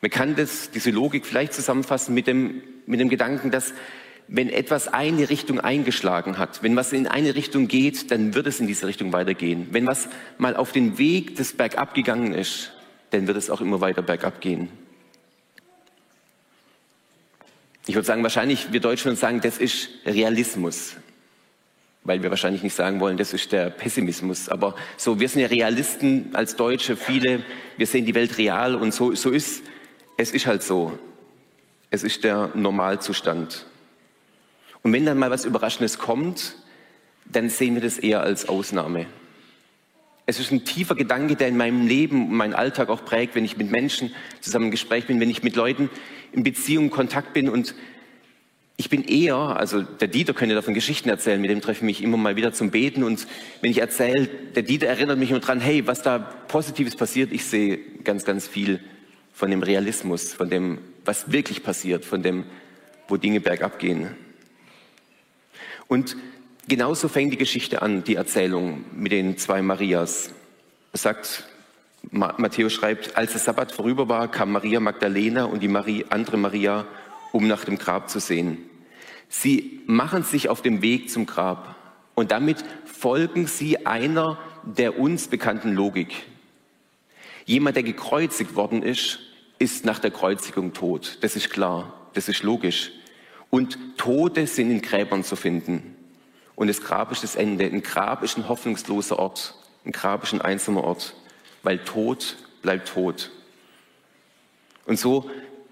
Man 0.00 0.10
kann 0.10 0.36
das, 0.36 0.70
diese 0.70 0.90
Logik 0.90 1.26
vielleicht 1.26 1.52
zusammenfassen 1.52 2.14
mit 2.14 2.26
dem, 2.26 2.62
mit 2.86 3.00
dem 3.00 3.08
Gedanken, 3.08 3.50
dass 3.50 3.72
wenn 4.28 4.48
etwas 4.50 4.88
eine 4.88 5.30
Richtung 5.30 5.60
eingeschlagen 5.60 6.38
hat, 6.38 6.62
wenn 6.62 6.74
was 6.74 6.92
in 6.92 7.06
eine 7.06 7.34
Richtung 7.34 7.68
geht, 7.68 8.10
dann 8.10 8.34
wird 8.34 8.46
es 8.46 8.58
in 8.60 8.66
diese 8.66 8.86
Richtung 8.86 9.12
weitergehen. 9.12 9.68
Wenn 9.70 9.86
was 9.86 10.08
mal 10.38 10.56
auf 10.56 10.72
den 10.72 10.98
Weg 10.98 11.36
des 11.36 11.52
Bergab 11.52 11.94
gegangen 11.94 12.32
ist, 12.34 12.72
dann 13.10 13.26
wird 13.26 13.36
es 13.36 13.50
auch 13.50 13.60
immer 13.60 13.80
weiter 13.80 14.02
bergab 14.02 14.40
gehen. 14.40 14.68
Ich 17.86 17.94
würde 17.94 18.06
sagen, 18.06 18.24
wahrscheinlich, 18.24 18.72
wir 18.72 18.80
Deutschen 18.80 19.06
würden 19.06 19.16
sagen, 19.16 19.40
das 19.40 19.58
ist 19.58 19.90
Realismus. 20.04 20.96
Weil 22.02 22.22
wir 22.22 22.30
wahrscheinlich 22.30 22.64
nicht 22.64 22.74
sagen 22.74 22.98
wollen, 22.98 23.16
das 23.16 23.32
ist 23.32 23.52
der 23.52 23.70
Pessimismus. 23.70 24.48
Aber 24.48 24.74
so, 24.96 25.20
wir 25.20 25.28
sind 25.28 25.42
ja 25.42 25.46
Realisten 25.46 26.30
als 26.32 26.56
Deutsche, 26.56 26.96
viele, 26.96 27.44
wir 27.76 27.86
sehen 27.86 28.04
die 28.04 28.14
Welt 28.14 28.38
real 28.38 28.74
und 28.74 28.92
so, 28.92 29.14
so 29.14 29.30
ist 29.30 29.62
es 30.16 30.32
ist 30.32 30.46
halt 30.46 30.62
so. 30.62 30.98
Es 31.90 32.02
ist 32.02 32.24
der 32.24 32.50
Normalzustand. 32.54 33.66
Und 34.82 34.92
wenn 34.92 35.06
dann 35.06 35.18
mal 35.18 35.30
was 35.30 35.44
Überraschendes 35.44 35.98
kommt, 35.98 36.56
dann 37.24 37.48
sehen 37.48 37.74
wir 37.74 37.82
das 37.82 37.98
eher 37.98 38.20
als 38.20 38.48
Ausnahme. 38.48 39.06
Es 40.26 40.40
ist 40.40 40.50
ein 40.50 40.64
tiefer 40.64 40.94
Gedanke, 40.96 41.36
der 41.36 41.48
in 41.48 41.56
meinem 41.56 41.86
Leben, 41.86 42.36
meinen 42.36 42.54
Alltag 42.54 42.88
auch 42.88 43.04
prägt, 43.04 43.34
wenn 43.34 43.44
ich 43.44 43.56
mit 43.56 43.70
Menschen 43.70 44.12
zusammen 44.40 44.66
im 44.66 44.70
Gespräch 44.72 45.06
bin, 45.06 45.20
wenn 45.20 45.30
ich 45.30 45.42
mit 45.42 45.54
Leuten 45.54 45.88
in 46.32 46.42
Beziehung, 46.42 46.90
Kontakt 46.90 47.32
bin 47.32 47.48
und 47.48 47.74
ich 48.76 48.90
bin 48.90 49.04
eher, 49.04 49.36
also 49.36 49.82
der 49.82 50.08
Dieter 50.08 50.34
könnte 50.34 50.54
davon 50.54 50.74
Geschichten 50.74 51.08
erzählen, 51.08 51.40
mit 51.40 51.50
dem 51.50 51.60
treffe 51.60 51.78
ich 51.78 51.82
mich 51.82 52.02
immer 52.02 52.16
mal 52.16 52.36
wieder 52.36 52.52
zum 52.52 52.70
Beten 52.70 53.04
und 53.04 53.26
wenn 53.62 53.70
ich 53.70 53.78
erzähle, 53.78 54.26
der 54.54 54.64
Dieter 54.64 54.86
erinnert 54.86 55.18
mich 55.18 55.30
nur 55.30 55.40
dran, 55.40 55.60
hey, 55.60 55.86
was 55.86 56.02
da 56.02 56.18
Positives 56.18 56.96
passiert, 56.96 57.32
ich 57.32 57.44
sehe 57.44 57.78
ganz, 58.04 58.24
ganz 58.24 58.46
viel 58.46 58.80
von 59.36 59.50
dem 59.50 59.62
Realismus, 59.62 60.32
von 60.32 60.48
dem, 60.48 60.78
was 61.04 61.30
wirklich 61.30 61.62
passiert, 61.62 62.06
von 62.06 62.22
dem, 62.22 62.46
wo 63.06 63.18
Dinge 63.18 63.38
bergab 63.38 63.78
gehen. 63.78 64.16
Und 65.88 66.16
genauso 66.66 67.08
fängt 67.08 67.34
die 67.34 67.36
Geschichte 67.36 67.82
an, 67.82 68.02
die 68.02 68.14
Erzählung 68.14 68.86
mit 68.94 69.12
den 69.12 69.36
zwei 69.36 69.60
Marias. 69.60 70.30
Es 70.94 71.02
sagt, 71.02 71.44
Matthäus 72.10 72.72
schreibt, 72.72 73.18
als 73.18 73.32
der 73.32 73.42
Sabbat 73.42 73.72
vorüber 73.72 74.08
war, 74.08 74.30
kam 74.30 74.52
Maria 74.52 74.80
Magdalena 74.80 75.44
und 75.44 75.62
die 75.62 75.68
Marie, 75.68 76.06
andere 76.08 76.38
Maria, 76.38 76.86
um 77.32 77.46
nach 77.46 77.66
dem 77.66 77.76
Grab 77.76 78.08
zu 78.08 78.20
sehen. 78.20 78.56
Sie 79.28 79.82
machen 79.84 80.22
sich 80.22 80.48
auf 80.48 80.62
dem 80.62 80.80
Weg 80.80 81.10
zum 81.10 81.26
Grab 81.26 81.76
und 82.14 82.30
damit 82.30 82.64
folgen 82.86 83.46
sie 83.46 83.84
einer 83.84 84.38
der 84.64 84.98
uns 84.98 85.28
bekannten 85.28 85.74
Logik. 85.74 86.24
Jemand, 87.46 87.76
der 87.76 87.84
gekreuzigt 87.84 88.56
worden 88.56 88.82
ist, 88.82 89.20
ist 89.58 89.84
nach 89.84 90.00
der 90.00 90.10
Kreuzigung 90.10 90.72
tot. 90.72 91.18
Das 91.20 91.36
ist 91.36 91.48
klar, 91.48 92.08
das 92.12 92.28
ist 92.28 92.42
logisch. 92.42 92.90
Und 93.50 93.78
Tote 93.96 94.46
sind 94.46 94.70
in 94.70 94.82
Gräbern 94.82 95.24
zu 95.24 95.36
finden. 95.36 95.96
Und 96.56 96.66
das 96.66 96.82
Grab 96.82 97.12
ist 97.12 97.22
das 97.22 97.36
Ende. 97.36 97.64
Ein 97.64 97.82
Grab 97.82 98.22
ist 98.22 98.36
ein 98.36 98.48
hoffnungsloser 98.48 99.18
Ort. 99.18 99.54
Ein 99.84 99.92
Grab 99.92 100.24
ist 100.24 100.34
ein 100.34 100.40
einsamer 100.40 100.82
Ort, 100.82 101.14
weil 101.62 101.78
Tod 101.78 102.36
bleibt 102.62 102.88
tot. 102.88 103.30
Und 104.84 104.98
so 104.98 105.30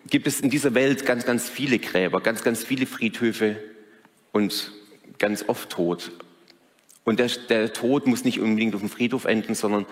gibt 0.08 0.28
es 0.28 0.40
in 0.40 0.50
dieser 0.50 0.74
Welt 0.74 1.04
ganz, 1.04 1.26
ganz 1.26 1.48
viele 1.48 1.78
Gräber, 1.80 2.20
ganz, 2.20 2.44
ganz 2.44 2.62
viele 2.62 2.86
Friedhöfe 2.86 3.56
und 4.30 4.72
ganz 5.18 5.44
oft 5.48 5.70
Tod. 5.70 6.12
Und 7.04 7.18
der, 7.18 7.28
der 7.48 7.72
Tod 7.72 8.06
muss 8.06 8.24
nicht 8.24 8.40
unbedingt 8.40 8.74
auf 8.74 8.80
dem 8.80 8.90
Friedhof 8.90 9.24
enden, 9.24 9.54
sondern 9.54 9.86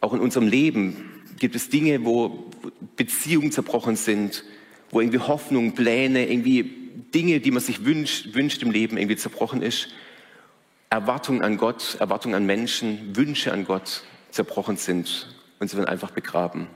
auch 0.00 0.12
in 0.12 0.20
unserem 0.20 0.48
Leben 0.48 1.22
gibt 1.38 1.54
es 1.54 1.68
Dinge, 1.68 2.04
wo 2.04 2.50
Beziehungen 2.96 3.52
zerbrochen 3.52 3.96
sind, 3.96 4.44
wo 4.90 5.00
irgendwie 5.00 5.18
Hoffnung, 5.18 5.74
Pläne, 5.74 6.28
irgendwie 6.30 6.62
Dinge, 7.14 7.40
die 7.40 7.50
man 7.50 7.62
sich 7.62 7.84
wünscht, 7.84 8.34
wünscht 8.34 8.62
im 8.62 8.70
Leben, 8.70 8.96
irgendwie 8.96 9.16
zerbrochen 9.16 9.62
ist. 9.62 9.88
Erwartungen 10.90 11.42
an 11.42 11.56
Gott, 11.56 11.96
Erwartungen 12.00 12.34
an 12.34 12.46
Menschen, 12.46 13.16
Wünsche 13.16 13.52
an 13.52 13.64
Gott 13.64 14.02
zerbrochen 14.30 14.76
sind 14.76 15.34
und 15.58 15.68
sie 15.70 15.76
werden 15.76 15.88
einfach 15.88 16.10
begraben. 16.10 16.66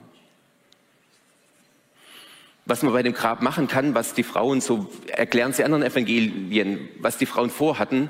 Was 2.66 2.82
man 2.82 2.92
bei 2.92 3.02
dem 3.02 3.12
Grab 3.12 3.42
machen 3.42 3.68
kann, 3.68 3.94
was 3.94 4.14
die 4.14 4.22
Frauen, 4.22 4.60
so 4.60 4.90
erklären 5.08 5.52
sie 5.52 5.64
anderen 5.64 5.82
Evangelien, 5.82 6.88
was 7.00 7.18
die 7.18 7.26
Frauen 7.26 7.50
vorhatten, 7.50 8.08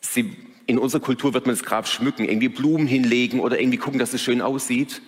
sie, 0.00 0.36
in 0.66 0.78
unserer 0.78 1.02
Kultur 1.02 1.34
wird 1.34 1.46
man 1.46 1.54
das 1.54 1.64
Grab 1.64 1.88
schmücken, 1.88 2.24
irgendwie 2.24 2.48
Blumen 2.48 2.86
hinlegen 2.86 3.40
oder 3.40 3.58
irgendwie 3.60 3.78
gucken, 3.78 3.98
dass 3.98 4.14
es 4.14 4.22
schön 4.22 4.40
aussieht. 4.40 5.02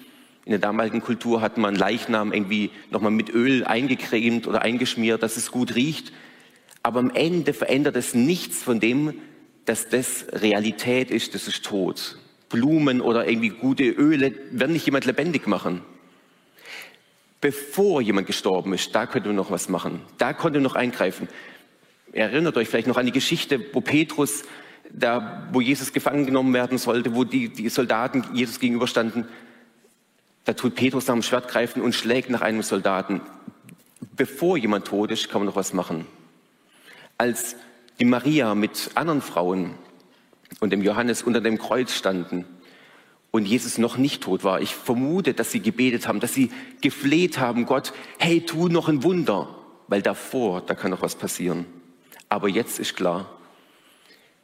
In 0.45 0.51
der 0.51 0.61
damaligen 0.61 1.01
Kultur 1.01 1.41
hat 1.41 1.59
man 1.59 1.75
Leichnam 1.75 2.33
irgendwie 2.33 2.71
nochmal 2.91 3.11
mit 3.11 3.31
Öl 3.31 3.65
eingecremt 3.65 4.47
oder 4.47 4.63
eingeschmiert, 4.63 5.23
dass 5.23 5.37
es 5.37 5.51
gut 5.51 5.75
riecht. 5.75 6.13
Aber 6.83 7.01
am 7.01 7.11
Ende 7.11 7.53
verändert 7.53 7.97
es 7.97 8.15
nichts 8.15 8.63
von 8.63 8.79
dem, 8.79 9.15
dass 9.65 9.89
das 9.89 10.27
Realität 10.31 11.11
ist, 11.11 11.35
das 11.35 11.49
ist 11.49 11.65
tot. 11.65 12.19
Blumen 12.49 13.01
oder 13.01 13.27
irgendwie 13.29 13.49
gute 13.49 13.85
Öle 13.85 14.35
werden 14.53 14.73
nicht 14.73 14.87
jemand 14.87 15.05
lebendig 15.05 15.49
machen. 15.49 15.81
Bevor 17.41 18.01
jemand 18.01 18.29
gestorben 18.29 18.73
ist, 18.73 18.95
da 18.95 19.07
könnte 19.07 19.29
man 19.29 19.37
noch 19.37 19.51
was 19.51 19.69
machen. 19.69 20.01
Da 20.19 20.33
konnte 20.33 20.59
man 20.59 20.65
noch 20.65 20.77
eingreifen. 20.77 21.29
Erinnert 22.13 22.57
euch 22.57 22.69
vielleicht 22.69 22.87
noch 22.87 22.97
an 22.97 23.07
die 23.07 23.13
Geschichte, 23.13 23.61
wo 23.73 23.81
Petrus, 23.81 24.45
da, 24.93 25.49
wo 25.53 25.61
Jesus 25.61 25.93
gefangen 25.93 26.27
genommen 26.27 26.53
werden 26.55 26.79
sollte, 26.79 27.15
wo 27.15 27.25
die, 27.25 27.49
die 27.49 27.69
Soldaten 27.69 28.25
Jesus 28.33 28.61
gegenüberstanden, 28.61 29.27
da 30.45 30.53
tut 30.53 30.75
Petrus 30.77 31.07
nach 31.07 31.15
dem 31.15 31.23
Schwert 31.23 31.49
greifen 31.49 31.83
und 31.83 31.95
schlägt 31.95 32.31
nach 32.31 32.41
einem 32.41 32.63
Soldaten. 32.63 33.21
Bevor 34.15 34.57
jemand 34.57 34.87
tot 34.87 35.11
ist, 35.11 35.29
kann 35.29 35.41
man 35.41 35.47
noch 35.47 35.57
was 35.57 35.73
machen. 35.73 36.07
Als 37.19 37.57
die 37.99 38.05
Maria 38.05 38.55
mit 38.55 38.91
anderen 38.95 39.23
Frauen 39.23 39.75
und 40.61 40.71
dem 40.71 40.83
Johannes 40.83 41.23
unter 41.23 41.41
dem 41.41 41.59
Kreuz 41.59 41.93
standen 41.93 42.45
und 43.31 43.47
Jesus 43.47 43.79
noch 43.79 43.97
nicht 43.97 44.23
tot 44.23 44.45
war, 44.45 44.61
ich 44.61 44.75
vermute, 44.75 45.35
dass 45.35 45.51
sie 45.51 45.61
gebetet 45.61 46.07
haben, 46.07 46.21
dass 46.21 46.35
sie 46.35 46.51
gefleht 46.81 47.39
haben, 47.39 47.67
Gott, 47.67 47.93
hey, 48.19 48.41
tu 48.41 48.69
noch 48.69 48.89
ein 48.89 49.03
Wunder, 49.03 49.49
weil 49.89 50.03
davor, 50.03 50.63
da 50.63 50.75
kann 50.75 50.91
noch 50.91 51.03
was 51.03 51.17
passieren. 51.17 51.67
Aber 52.29 52.49
jetzt 52.49 52.79
ist 52.79 52.97
klar, 52.97 53.31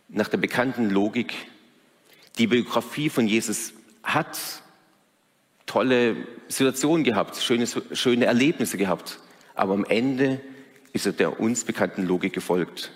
nach 0.08 0.28
der 0.28 0.38
bekannten 0.38 0.90
Logik, 0.90 1.34
die 2.38 2.46
Biografie 2.46 3.08
von 3.08 3.26
Jesus 3.26 3.72
hat 4.02 4.38
tolle 5.66 6.16
Situationen 6.48 7.04
gehabt, 7.04 7.36
schöne, 7.36 7.66
schöne 7.92 8.26
Erlebnisse 8.26 8.76
gehabt. 8.76 9.18
Aber 9.54 9.74
am 9.74 9.84
Ende 9.84 10.40
ist 10.92 11.06
er 11.06 11.12
der 11.12 11.40
uns 11.40 11.64
bekannten 11.64 12.06
Logik 12.06 12.32
gefolgt. 12.32 12.92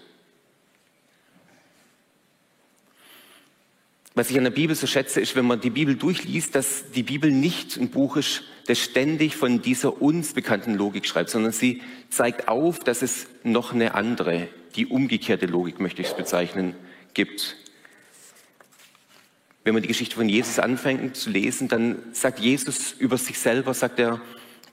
Was 4.14 4.30
ich 4.30 4.38
an 4.38 4.44
der 4.44 4.50
Bibel 4.50 4.75
so 4.75 4.86
schätze, 4.86 5.20
ist, 5.20 5.36
wenn 5.36 5.46
man 5.46 5.60
die 5.60 5.68
Bibel 5.68 5.94
durchliest, 5.94 6.54
dass 6.54 6.90
die 6.90 7.02
Bibel 7.02 7.30
nicht 7.30 7.76
ein 7.76 7.90
Buch 7.90 8.16
ist, 8.16 8.44
das 8.66 8.78
ständig 8.78 9.36
von 9.36 9.60
dieser 9.60 10.00
uns 10.00 10.32
bekannten 10.32 10.75
Logik 10.75 11.06
schreibt, 11.06 11.28
sondern 11.28 11.52
sie 11.52 11.82
zeigt 12.08 12.48
auf, 12.48 12.78
dass 12.78 13.02
es 13.02 13.26
noch 13.42 13.75
eine 13.75 13.94
andere, 13.94 14.48
die 14.75 14.86
umgekehrte 14.86 15.44
Logik, 15.44 15.80
möchte 15.80 16.00
ich 16.00 16.08
es 16.08 16.16
bezeichnen, 16.16 16.75
gibt 17.16 17.56
wenn 19.66 19.75
man 19.75 19.82
die 19.82 19.88
Geschichte 19.88 20.14
von 20.14 20.28
Jesus 20.28 20.61
anfängt 20.61 21.16
zu 21.16 21.28
lesen, 21.28 21.66
dann 21.66 21.99
sagt 22.12 22.38
Jesus 22.38 22.92
über 22.92 23.18
sich 23.18 23.37
selber, 23.37 23.75
sagt 23.75 23.99
er, 23.99 24.20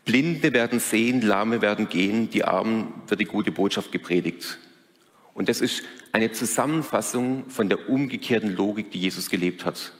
Blinde 0.06 0.54
werden 0.54 0.80
sehen, 0.80 1.24
Lahme 1.24 1.64
werden 1.64 1.90
gehen, 1.90 2.30
die 2.30 2.44
Armen 2.44 2.94
wird 3.08 3.20
die 3.20 3.26
gute 3.26 3.52
Botschaft 3.52 3.92
gepredigt. 3.92 4.60
Und 5.34 5.50
das 5.50 5.62
ist 5.62 5.82
eine 6.12 6.32
Zusammenfassung 6.32 7.50
von 7.50 7.70
der 7.70 7.90
umgekehrten 7.90 8.56
Logik, 8.56 8.92
die 8.92 9.00
Jesus 9.00 9.32
gelebt 9.32 9.66
hat. 9.66 9.94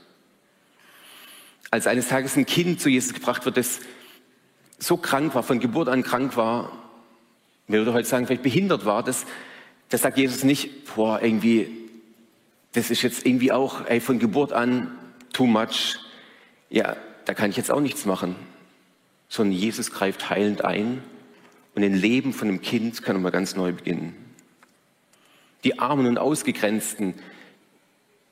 Als 1.72 1.88
eines 1.88 2.08
Tages 2.08 2.38
ein 2.38 2.46
Kind 2.46 2.80
zu 2.80 2.88
Jesus 2.88 3.16
gebracht 3.16 3.46
wird, 3.46 3.58
das 3.58 3.80
so 4.78 4.98
krank 4.98 5.34
war, 5.34 5.42
von 5.42 5.60
Geburt 5.60 5.90
an 5.90 6.04
krank 6.04 6.38
war, 6.38 6.72
wir 7.68 7.80
würden 7.80 7.96
heute 7.96 8.08
sagen, 8.08 8.28
vielleicht 8.28 8.44
behindert 8.44 8.86
war, 8.86 9.02
das, 9.02 9.26
das 9.90 10.04
sagt 10.04 10.20
Jesus 10.20 10.44
nicht, 10.44 10.94
boah, 10.94 11.20
irgendwie, 11.20 11.83
das 12.74 12.90
ist 12.90 13.02
jetzt 13.02 13.26
irgendwie 13.26 13.52
auch 13.52 13.86
ey, 13.88 14.00
von 14.00 14.20
Geburt 14.20 14.52
an 14.52 14.92
too 15.32 15.46
much. 15.46 16.00
Ja, 16.70 16.98
da 17.26 17.34
kann 17.34 17.50
ich 17.50 17.58
jetzt 17.58 17.72
auch 17.72 17.80
nichts 17.80 18.06
machen. 18.06 18.36
Sondern 19.30 19.58
Jesus 19.58 19.92
greift 19.92 20.30
heilend 20.30 20.66
ein 20.66 21.02
und 21.76 21.84
ein 21.84 21.96
Leben 21.96 22.34
von 22.34 22.48
einem 22.48 22.62
Kind 22.62 23.02
kann 23.02 23.16
nochmal 23.16 23.32
ganz 23.32 23.56
neu 23.56 23.72
beginnen. 23.72 24.16
Die 25.64 25.80
Armen 25.80 26.08
und 26.08 26.18
Ausgegrenzten, 26.18 27.16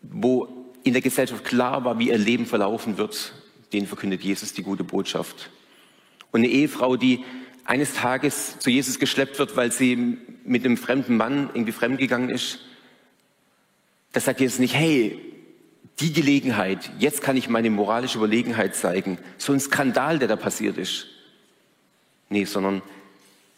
wo 0.01 0.47
in 0.83 0.93
der 0.93 1.01
Gesellschaft 1.01 1.45
klar 1.45 1.85
war, 1.85 1.99
wie 1.99 2.09
ihr 2.09 2.17
Leben 2.17 2.45
verlaufen 2.45 2.97
wird, 2.97 3.33
denen 3.71 3.87
verkündet 3.87 4.23
Jesus 4.23 4.53
die 4.53 4.63
gute 4.63 4.83
Botschaft. 4.83 5.49
Und 6.31 6.41
eine 6.41 6.49
Ehefrau, 6.49 6.97
die 6.97 7.23
eines 7.63 7.93
Tages 7.93 8.57
zu 8.59 8.69
Jesus 8.69 8.99
geschleppt 8.99 9.37
wird, 9.39 9.55
weil 9.55 9.71
sie 9.71 10.17
mit 10.43 10.65
einem 10.65 10.77
fremden 10.77 11.17
Mann 11.17 11.49
irgendwie 11.53 11.71
fremdgegangen 11.71 12.29
ist, 12.29 12.59
da 14.11 14.19
sagt 14.19 14.39
Jesus 14.39 14.59
nicht, 14.59 14.75
hey, 14.75 15.19
die 15.99 16.13
Gelegenheit, 16.13 16.91
jetzt 16.99 17.21
kann 17.21 17.37
ich 17.37 17.49
meine 17.49 17.69
moralische 17.69 18.17
Überlegenheit 18.17 18.75
zeigen. 18.75 19.17
So 19.37 19.53
ein 19.53 19.59
Skandal, 19.59 20.19
der 20.19 20.27
da 20.27 20.35
passiert 20.35 20.77
ist. 20.77 21.07
Nee, 22.29 22.45
sondern 22.45 22.81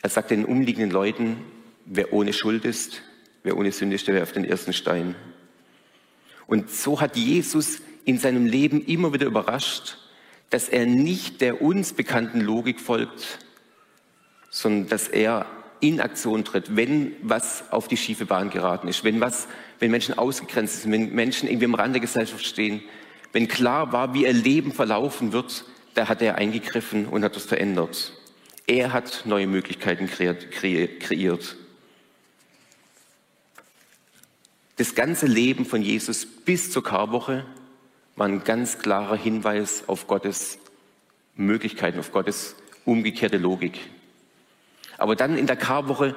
er 0.02 0.10
sagt 0.10 0.32
den 0.32 0.46
umliegenden 0.46 0.92
Leuten, 0.92 1.38
wer 1.86 2.12
ohne 2.12 2.34
Schuld 2.34 2.66
ist, 2.66 3.02
wer 3.44 3.58
ohne 3.58 3.72
Sünde 3.72 3.96
ist, 3.96 4.08
der 4.08 4.16
werft 4.16 4.36
den 4.36 4.46
ersten 4.46 4.74
Stein. 4.74 5.16
Und 6.48 6.70
so 6.70 7.00
hat 7.00 7.16
Jesus 7.16 7.82
in 8.06 8.18
seinem 8.18 8.46
Leben 8.46 8.84
immer 8.86 9.14
wieder 9.14 9.28
überrascht, 9.28 9.98
dass 10.50 10.70
er 10.70 10.86
nicht 10.86 11.42
der 11.42 11.62
uns 11.62 11.94
bekannten 11.94 12.42
Logik 12.42 12.80
folgt, 12.80 13.40
sondern 14.50 14.90
dass 14.90 15.08
er 15.08 15.46
in 15.80 16.00
Aktion 16.00 16.46
tritt, 16.46 16.76
wenn 16.76 17.14
was 17.22 17.72
auf 17.72 17.88
die 17.88 17.98
schiefe 17.98 18.26
Bahn 18.26 18.50
geraten 18.50 18.88
ist, 18.88 19.04
wenn 19.04 19.20
was, 19.20 19.48
wenn 19.84 19.92
Menschen 19.92 20.18
ausgegrenzt 20.18 20.82
sind, 20.82 20.94
wenn 20.94 21.14
Menschen 21.14 21.50
irgendwie 21.50 21.66
am 21.66 21.76
Rand 21.76 21.94
der 21.94 22.00
Gesellschaft 22.00 22.46
stehen, 22.46 22.82
wenn 23.34 23.50
klar 23.50 23.92
war, 23.92 24.14
wie 24.14 24.24
ihr 24.24 24.32
Leben 24.32 24.72
verlaufen 24.72 25.34
wird, 25.34 25.66
da 25.94 26.08
hat 26.08 26.22
er 26.22 26.36
eingegriffen 26.36 27.06
und 27.06 27.22
hat 27.22 27.36
das 27.36 27.44
verändert. 27.44 28.14
Er 28.66 28.94
hat 28.94 29.24
neue 29.26 29.46
Möglichkeiten 29.46 30.08
kreiert. 30.08 31.58
Das 34.78 34.96
ganze 34.96 35.26
Leben 35.26 35.66
von 35.66 35.82
Jesus 35.82 36.26
bis 36.26 36.72
zur 36.72 36.82
Karwoche 36.82 37.46
war 38.16 38.26
ein 38.26 38.46
ganz 38.46 38.80
klarer 38.80 39.18
Hinweis 39.18 39.84
auf 39.88 40.08
Gottes 40.08 40.60
Möglichkeiten, 41.36 42.00
auf 42.00 42.14
Gottes 42.14 42.56
umgekehrte 42.86 43.38
Logik. 43.38 43.82
Aber 44.98 45.18
dann 45.18 45.38
in 45.38 45.46
der 45.46 45.58
Karwoche 45.58 46.16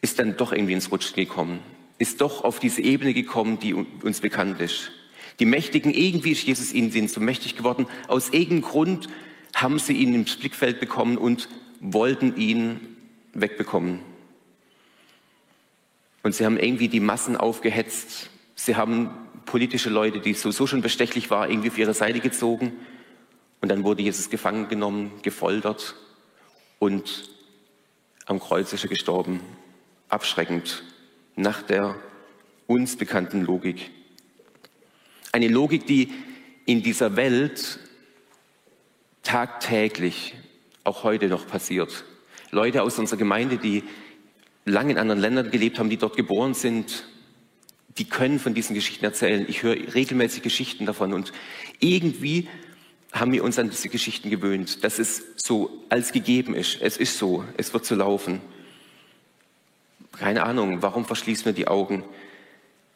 ist 0.00 0.18
dann 0.18 0.36
doch 0.36 0.50
irgendwie 0.50 0.72
ins 0.72 0.90
Rutschen 0.90 1.14
gekommen, 1.14 1.60
ist 2.00 2.22
doch 2.22 2.44
auf 2.44 2.58
diese 2.58 2.80
Ebene 2.80 3.12
gekommen, 3.12 3.58
die 3.60 3.74
uns 3.74 4.20
bekannt 4.20 4.60
ist. 4.60 4.90
Die 5.38 5.44
Mächtigen, 5.44 5.92
irgendwie 5.92 6.32
ist 6.32 6.42
Jesus 6.42 6.72
ihnen 6.72 7.08
so 7.08 7.20
mächtig 7.20 7.56
geworden. 7.56 7.86
Aus 8.08 8.30
irgendeinem 8.30 8.62
Grund 8.62 9.08
haben 9.54 9.78
sie 9.78 9.92
ihn 9.92 10.14
ins 10.14 10.36
Blickfeld 10.36 10.80
bekommen 10.80 11.18
und 11.18 11.48
wollten 11.78 12.36
ihn 12.36 12.96
wegbekommen. 13.34 14.00
Und 16.22 16.34
sie 16.34 16.46
haben 16.46 16.58
irgendwie 16.58 16.88
die 16.88 17.00
Massen 17.00 17.36
aufgehetzt. 17.36 18.30
Sie 18.54 18.76
haben 18.76 19.10
politische 19.44 19.90
Leute, 19.90 20.20
die 20.20 20.32
sowieso 20.32 20.66
schon 20.66 20.80
bestechlich 20.80 21.30
waren, 21.30 21.50
irgendwie 21.50 21.68
auf 21.68 21.78
ihre 21.78 21.94
Seite 21.94 22.20
gezogen. 22.20 22.72
Und 23.60 23.68
dann 23.68 23.84
wurde 23.84 24.02
Jesus 24.02 24.30
gefangen 24.30 24.68
genommen, 24.68 25.12
gefoltert 25.22 25.96
und 26.78 27.28
am 28.24 28.40
Kreuz 28.40 28.72
ist 28.72 28.84
er 28.84 28.88
gestorben. 28.88 29.40
Abschreckend 30.08 30.82
nach 31.40 31.62
der 31.62 31.96
uns 32.66 32.96
bekannten 32.96 33.42
Logik. 33.42 33.90
Eine 35.32 35.48
Logik, 35.48 35.86
die 35.86 36.12
in 36.66 36.82
dieser 36.82 37.16
Welt 37.16 37.78
tagtäglich, 39.22 40.34
auch 40.84 41.04
heute 41.04 41.28
noch 41.28 41.46
passiert. 41.46 42.04
Leute 42.50 42.82
aus 42.82 42.98
unserer 42.98 43.18
Gemeinde, 43.18 43.58
die 43.58 43.84
lange 44.64 44.92
in 44.92 44.98
anderen 44.98 45.20
Ländern 45.20 45.50
gelebt 45.50 45.78
haben, 45.78 45.90
die 45.90 45.96
dort 45.96 46.16
geboren 46.16 46.54
sind, 46.54 47.04
die 47.98 48.04
können 48.04 48.38
von 48.38 48.54
diesen 48.54 48.74
Geschichten 48.74 49.04
erzählen. 49.04 49.44
Ich 49.48 49.62
höre 49.62 49.94
regelmäßig 49.94 50.42
Geschichten 50.42 50.86
davon 50.86 51.12
und 51.12 51.32
irgendwie 51.80 52.48
haben 53.12 53.32
wir 53.32 53.42
uns 53.42 53.58
an 53.58 53.70
diese 53.70 53.88
Geschichten 53.88 54.30
gewöhnt, 54.30 54.84
dass 54.84 54.98
es 54.98 55.24
so 55.36 55.84
als 55.88 56.12
gegeben 56.12 56.54
ist. 56.54 56.80
Es 56.80 56.96
ist 56.96 57.18
so, 57.18 57.44
es 57.56 57.72
wird 57.74 57.84
so 57.84 57.96
laufen. 57.96 58.40
Keine 60.12 60.44
Ahnung, 60.44 60.82
warum 60.82 61.04
verschließen 61.04 61.46
wir 61.46 61.52
die 61.52 61.68
Augen? 61.68 62.04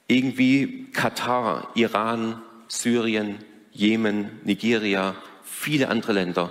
Irgendwie 0.08 0.86
Katar, 0.92 1.70
Iran, 1.74 2.42
Syrien, 2.68 3.38
Jemen, 3.72 4.40
Nigeria, 4.44 5.14
viele 5.42 5.88
andere 5.88 6.12
Länder, 6.12 6.50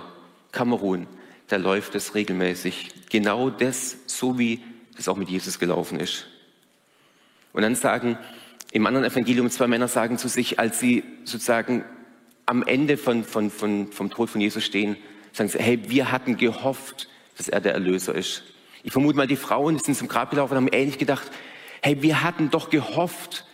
Kamerun, 0.52 1.06
da 1.48 1.56
läuft 1.56 1.94
es 1.94 2.14
regelmäßig. 2.14 2.90
Genau 3.10 3.50
das, 3.50 3.96
so 4.06 4.38
wie 4.38 4.60
das 4.96 5.08
auch 5.08 5.16
mit 5.16 5.28
Jesus 5.28 5.58
gelaufen 5.58 6.00
ist. 6.00 6.26
Und 7.52 7.62
dann 7.62 7.74
sagen 7.74 8.18
im 8.72 8.86
anderen 8.86 9.06
Evangelium 9.06 9.50
zwei 9.50 9.68
Männer 9.68 9.86
sagen 9.86 10.18
zu 10.18 10.28
sich, 10.28 10.58
als 10.58 10.80
sie 10.80 11.04
sozusagen 11.24 11.84
am 12.46 12.62
Ende 12.62 12.96
von, 12.96 13.24
von, 13.24 13.50
von, 13.50 13.92
vom 13.92 14.10
Tod 14.10 14.30
von 14.30 14.40
Jesus 14.40 14.64
stehen, 14.64 14.96
sagen 15.32 15.48
sie, 15.48 15.58
hey, 15.58 15.80
wir 15.88 16.10
hatten 16.10 16.36
gehofft, 16.36 17.08
dass 17.36 17.48
er 17.48 17.60
der 17.60 17.72
Erlöser 17.72 18.14
ist. 18.14 18.42
Ich 18.84 18.92
vermute 18.92 19.16
mal, 19.16 19.26
die 19.26 19.36
Frauen 19.36 19.78
sind 19.78 19.96
zum 19.96 20.08
Grab 20.08 20.30
gelaufen 20.30 20.52
und 20.52 20.58
haben 20.58 20.68
ähnlich 20.68 20.98
gedacht, 20.98 21.32
hey, 21.80 22.02
wir 22.02 22.22
hatten 22.22 22.50
doch 22.50 22.68
gehofft, 22.68 23.46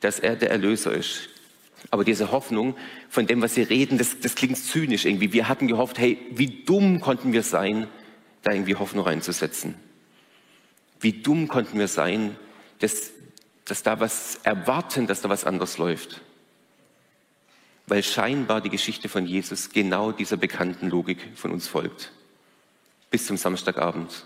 dass 0.00 0.18
er 0.18 0.34
der 0.34 0.50
Erlöser 0.50 0.92
ist. 0.92 1.28
Aber 1.90 2.04
diese 2.04 2.32
Hoffnung 2.32 2.74
von 3.10 3.26
dem, 3.26 3.42
was 3.42 3.54
sie 3.54 3.62
reden, 3.62 3.98
das, 3.98 4.18
das 4.18 4.34
klingt 4.34 4.56
zynisch 4.56 5.04
irgendwie. 5.04 5.32
Wir 5.32 5.46
hatten 5.46 5.68
gehofft, 5.68 5.98
hey, 5.98 6.18
wie 6.30 6.64
dumm 6.64 7.00
konnten 7.00 7.32
wir 7.32 7.42
sein, 7.42 7.86
da 8.42 8.52
irgendwie 8.52 8.74
Hoffnung 8.76 9.04
reinzusetzen. 9.04 9.74
Wie 11.00 11.12
dumm 11.12 11.48
konnten 11.48 11.78
wir 11.78 11.88
sein, 11.88 12.36
dass, 12.78 13.10
dass 13.66 13.82
da 13.82 14.00
was 14.00 14.40
erwarten, 14.42 15.06
dass 15.06 15.20
da 15.20 15.28
was 15.28 15.44
anders 15.44 15.76
läuft. 15.76 16.22
Weil 17.86 18.02
scheinbar 18.02 18.62
die 18.62 18.70
Geschichte 18.70 19.08
von 19.10 19.26
Jesus 19.26 19.70
genau 19.70 20.12
dieser 20.12 20.38
bekannten 20.38 20.88
Logik 20.88 21.28
von 21.36 21.50
uns 21.50 21.68
folgt. 21.68 22.10
Bis 23.10 23.26
zum 23.26 23.36
Samstagabend. 23.36 24.24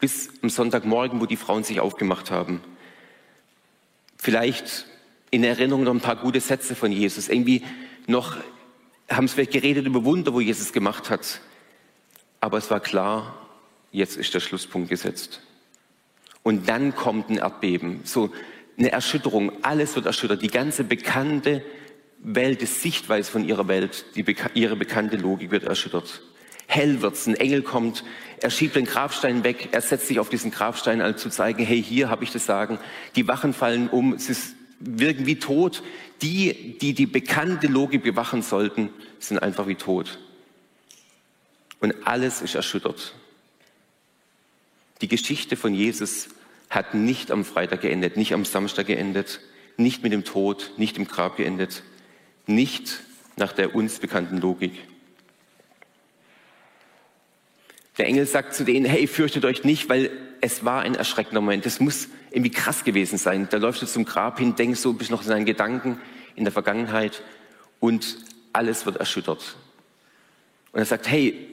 Bis 0.00 0.30
am 0.42 0.48
Sonntagmorgen, 0.48 1.20
wo 1.20 1.26
die 1.26 1.36
Frauen 1.36 1.62
sich 1.62 1.80
aufgemacht 1.80 2.30
haben. 2.30 2.60
Vielleicht 4.16 4.86
in 5.30 5.44
Erinnerung 5.44 5.84
noch 5.84 5.94
ein 5.94 6.00
paar 6.00 6.16
gute 6.16 6.40
Sätze 6.40 6.74
von 6.74 6.90
Jesus. 6.90 7.28
Irgendwie 7.28 7.62
noch 8.06 8.36
haben 9.08 9.28
sie 9.28 9.34
vielleicht 9.34 9.52
geredet 9.52 9.86
über 9.86 10.04
Wunder, 10.04 10.32
wo 10.32 10.40
Jesus 10.40 10.72
gemacht 10.72 11.10
hat. 11.10 11.40
Aber 12.40 12.58
es 12.58 12.70
war 12.70 12.80
klar, 12.80 13.46
jetzt 13.92 14.16
ist 14.16 14.32
der 14.34 14.40
Schlusspunkt 14.40 14.88
gesetzt. 14.88 15.40
Und 16.42 16.68
dann 16.68 16.94
kommt 16.94 17.28
ein 17.28 17.36
Erdbeben, 17.36 18.00
so 18.04 18.30
eine 18.78 18.92
Erschütterung, 18.92 19.52
alles 19.62 19.94
wird 19.94 20.06
erschüttert, 20.06 20.42
die 20.42 20.48
ganze 20.48 20.84
bekannte 20.84 21.62
Welt, 22.18 22.62
die 22.62 22.66
Sichtweise 22.66 23.30
von 23.30 23.46
ihrer 23.46 23.68
Welt, 23.68 24.04
die, 24.16 24.24
ihre 24.54 24.76
bekannte 24.76 25.16
Logik 25.16 25.50
wird 25.50 25.64
erschüttert. 25.64 26.22
Hell 26.72 27.02
wird's, 27.02 27.26
ein 27.26 27.34
Engel 27.34 27.62
kommt, 27.62 28.04
er 28.40 28.48
schiebt 28.48 28.76
den 28.76 28.84
Grabstein 28.84 29.42
weg, 29.42 29.70
er 29.72 29.80
setzt 29.80 30.06
sich 30.06 30.20
auf 30.20 30.28
diesen 30.28 30.52
Grabstein, 30.52 31.02
um 31.02 31.16
zu 31.16 31.28
zeigen, 31.28 31.64
hey, 31.64 31.82
hier 31.82 32.08
habe 32.08 32.22
ich 32.22 32.30
das 32.30 32.46
Sagen. 32.46 32.78
Die 33.16 33.26
Wachen 33.26 33.52
fallen 33.52 33.88
um, 33.88 34.14
ist, 34.14 34.54
wirken 34.78 35.26
wie 35.26 35.40
tot. 35.40 35.82
Die, 36.22 36.78
die 36.80 36.94
die 36.94 37.06
bekannte 37.06 37.66
Logik 37.66 38.04
bewachen 38.04 38.42
sollten, 38.42 38.90
sind 39.18 39.42
einfach 39.42 39.66
wie 39.66 39.74
tot. 39.74 40.20
Und 41.80 42.06
alles 42.06 42.40
ist 42.40 42.54
erschüttert. 42.54 43.14
Die 45.00 45.08
Geschichte 45.08 45.56
von 45.56 45.74
Jesus 45.74 46.28
hat 46.68 46.94
nicht 46.94 47.32
am 47.32 47.44
Freitag 47.44 47.80
geendet, 47.80 48.16
nicht 48.16 48.32
am 48.32 48.44
Samstag 48.44 48.86
geendet, 48.86 49.40
nicht 49.76 50.04
mit 50.04 50.12
dem 50.12 50.24
Tod, 50.24 50.70
nicht 50.76 50.96
im 50.98 51.08
Grab 51.08 51.36
geendet, 51.36 51.82
nicht 52.46 53.00
nach 53.34 53.52
der 53.52 53.74
uns 53.74 53.98
bekannten 53.98 54.36
Logik. 54.36 54.74
Der 58.00 58.06
Engel 58.06 58.24
sagt 58.24 58.54
zu 58.54 58.64
denen, 58.64 58.86
hey, 58.86 59.06
fürchtet 59.06 59.44
euch 59.44 59.62
nicht, 59.62 59.90
weil 59.90 60.10
es 60.40 60.64
war 60.64 60.80
ein 60.80 60.94
erschreckender 60.94 61.42
Moment. 61.42 61.66
Es 61.66 61.80
muss 61.80 62.08
irgendwie 62.30 62.50
krass 62.50 62.82
gewesen 62.82 63.18
sein. 63.18 63.46
Da 63.50 63.58
läufst 63.58 63.82
du 63.82 63.86
zum 63.86 64.06
Grab 64.06 64.38
hin, 64.38 64.56
denkst 64.56 64.80
so, 64.80 64.94
bist 64.94 65.10
noch 65.10 65.20
in 65.20 65.28
seinen 65.28 65.44
Gedanken 65.44 66.00
in 66.34 66.44
der 66.44 66.52
Vergangenheit 66.52 67.22
und 67.78 68.16
alles 68.54 68.86
wird 68.86 68.96
erschüttert. 68.96 69.54
Und 70.72 70.78
er 70.78 70.86
sagt, 70.86 71.10
hey, 71.10 71.46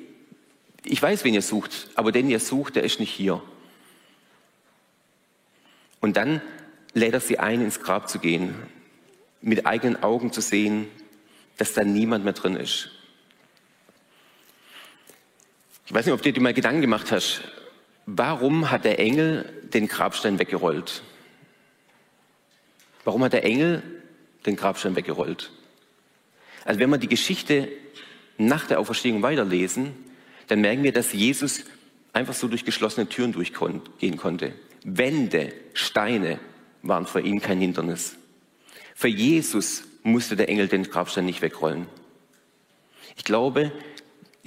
ich 0.85 1.01
weiß, 1.01 1.25
wen 1.25 1.33
ihr 1.33 1.41
sucht, 1.41 1.89
aber 1.95 2.13
den 2.13 2.29
ihr 2.29 2.39
sucht, 2.39 2.77
der 2.77 2.83
ist 2.83 3.01
nicht 3.01 3.11
hier. 3.11 3.43
Und 5.99 6.15
dann 6.15 6.41
lädt 6.93 7.11
er 7.11 7.19
sie 7.19 7.39
ein, 7.39 7.59
ins 7.59 7.81
Grab 7.81 8.07
zu 8.07 8.19
gehen, 8.19 8.55
mit 9.41 9.65
eigenen 9.65 10.01
Augen 10.01 10.31
zu 10.31 10.39
sehen, 10.39 10.87
dass 11.57 11.73
da 11.73 11.83
niemand 11.83 12.23
mehr 12.23 12.31
drin 12.31 12.55
ist. 12.55 12.96
Ich 15.87 15.93
weiß 15.93 16.05
nicht, 16.05 16.13
ob 16.13 16.21
du 16.21 16.33
dir 16.33 16.41
mal 16.41 16.53
Gedanken 16.53 16.81
gemacht 16.81 17.13
hast, 17.13 17.43
warum 18.05 18.69
hat 18.69 18.83
der 18.83 18.99
Engel 18.99 19.45
den 19.73 19.87
Grabstein 19.87 20.37
weggerollt? 20.37 21.01
Warum 23.05 23.23
hat 23.23 23.31
der 23.31 23.45
Engel 23.45 23.81
den 24.45 24.57
Grabstein 24.57 24.97
weggerollt? 24.97 25.49
Also 26.65 26.81
wenn 26.81 26.89
wir 26.89 26.97
die 26.97 27.07
Geschichte 27.07 27.69
nach 28.37 28.67
der 28.67 28.81
Auferstehung 28.81 29.21
weiterlesen, 29.21 29.93
dann 30.47 30.59
merken 30.59 30.83
wir, 30.83 30.91
dass 30.91 31.13
Jesus 31.13 31.63
einfach 32.11 32.33
so 32.33 32.49
durch 32.49 32.65
geschlossene 32.65 33.07
Türen 33.07 33.31
durchgehen 33.31 34.17
konnte. 34.17 34.51
Wände, 34.83 35.53
Steine 35.73 36.41
waren 36.81 37.05
für 37.05 37.21
ihn 37.21 37.41
kein 37.41 37.61
Hindernis. 37.61 38.17
Für 38.93 39.07
Jesus 39.07 39.83
musste 40.03 40.35
der 40.35 40.49
Engel 40.49 40.67
den 40.67 40.83
Grabstein 40.83 41.25
nicht 41.25 41.41
wegrollen. 41.41 41.87
Ich 43.15 43.23
glaube, 43.23 43.71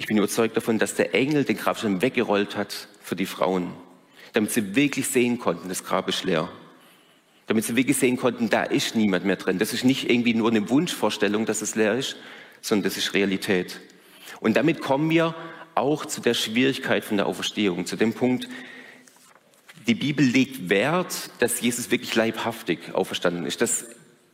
ich 0.01 0.07
bin 0.07 0.17
überzeugt 0.17 0.57
davon, 0.57 0.79
dass 0.79 0.95
der 0.95 1.13
Engel 1.13 1.43
den 1.43 1.57
Grabstein 1.57 2.01
weggerollt 2.01 2.57
hat 2.57 2.87
für 3.03 3.15
die 3.15 3.27
Frauen, 3.27 3.71
damit 4.33 4.51
sie 4.51 4.75
wirklich 4.75 5.07
sehen 5.07 5.37
konnten, 5.37 5.69
das 5.69 5.83
Grab 5.83 6.09
ist 6.09 6.23
leer. 6.23 6.49
Damit 7.45 7.65
sie 7.65 7.75
wirklich 7.75 7.97
sehen 7.97 8.17
konnten, 8.17 8.49
da 8.49 8.63
ist 8.63 8.95
niemand 8.95 9.25
mehr 9.25 9.35
drin. 9.35 9.59
Das 9.59 9.73
ist 9.73 9.83
nicht 9.83 10.09
irgendwie 10.09 10.33
nur 10.33 10.49
eine 10.49 10.71
Wunschvorstellung, 10.71 11.45
dass 11.45 11.61
es 11.61 11.75
leer 11.75 11.93
ist, 11.93 12.15
sondern 12.61 12.85
das 12.85 12.97
ist 12.97 13.13
Realität. 13.13 13.79
Und 14.39 14.57
damit 14.57 14.81
kommen 14.81 15.07
wir 15.11 15.35
auch 15.75 16.07
zu 16.07 16.19
der 16.19 16.33
Schwierigkeit 16.33 17.05
von 17.05 17.17
der 17.17 17.27
Auferstehung, 17.27 17.85
zu 17.85 17.95
dem 17.95 18.13
Punkt, 18.13 18.47
die 19.85 19.93
Bibel 19.93 20.25
legt 20.25 20.67
Wert, 20.67 21.29
dass 21.37 21.61
Jesus 21.61 21.91
wirklich 21.91 22.15
leibhaftig 22.15 22.95
auferstanden 22.95 23.45
ist, 23.45 23.61
dass 23.61 23.85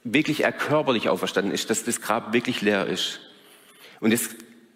wirklich 0.06 0.46
er 0.46 0.54
körperlich 0.54 1.10
auferstanden 1.10 1.54
ist, 1.54 1.70
dass 1.70 1.84
das 1.84 2.00
Grab 2.00 2.32
wirklich 2.32 2.62
leer 2.62 2.86
ist. 2.88 3.20
Und 4.00 4.14
es 4.14 4.30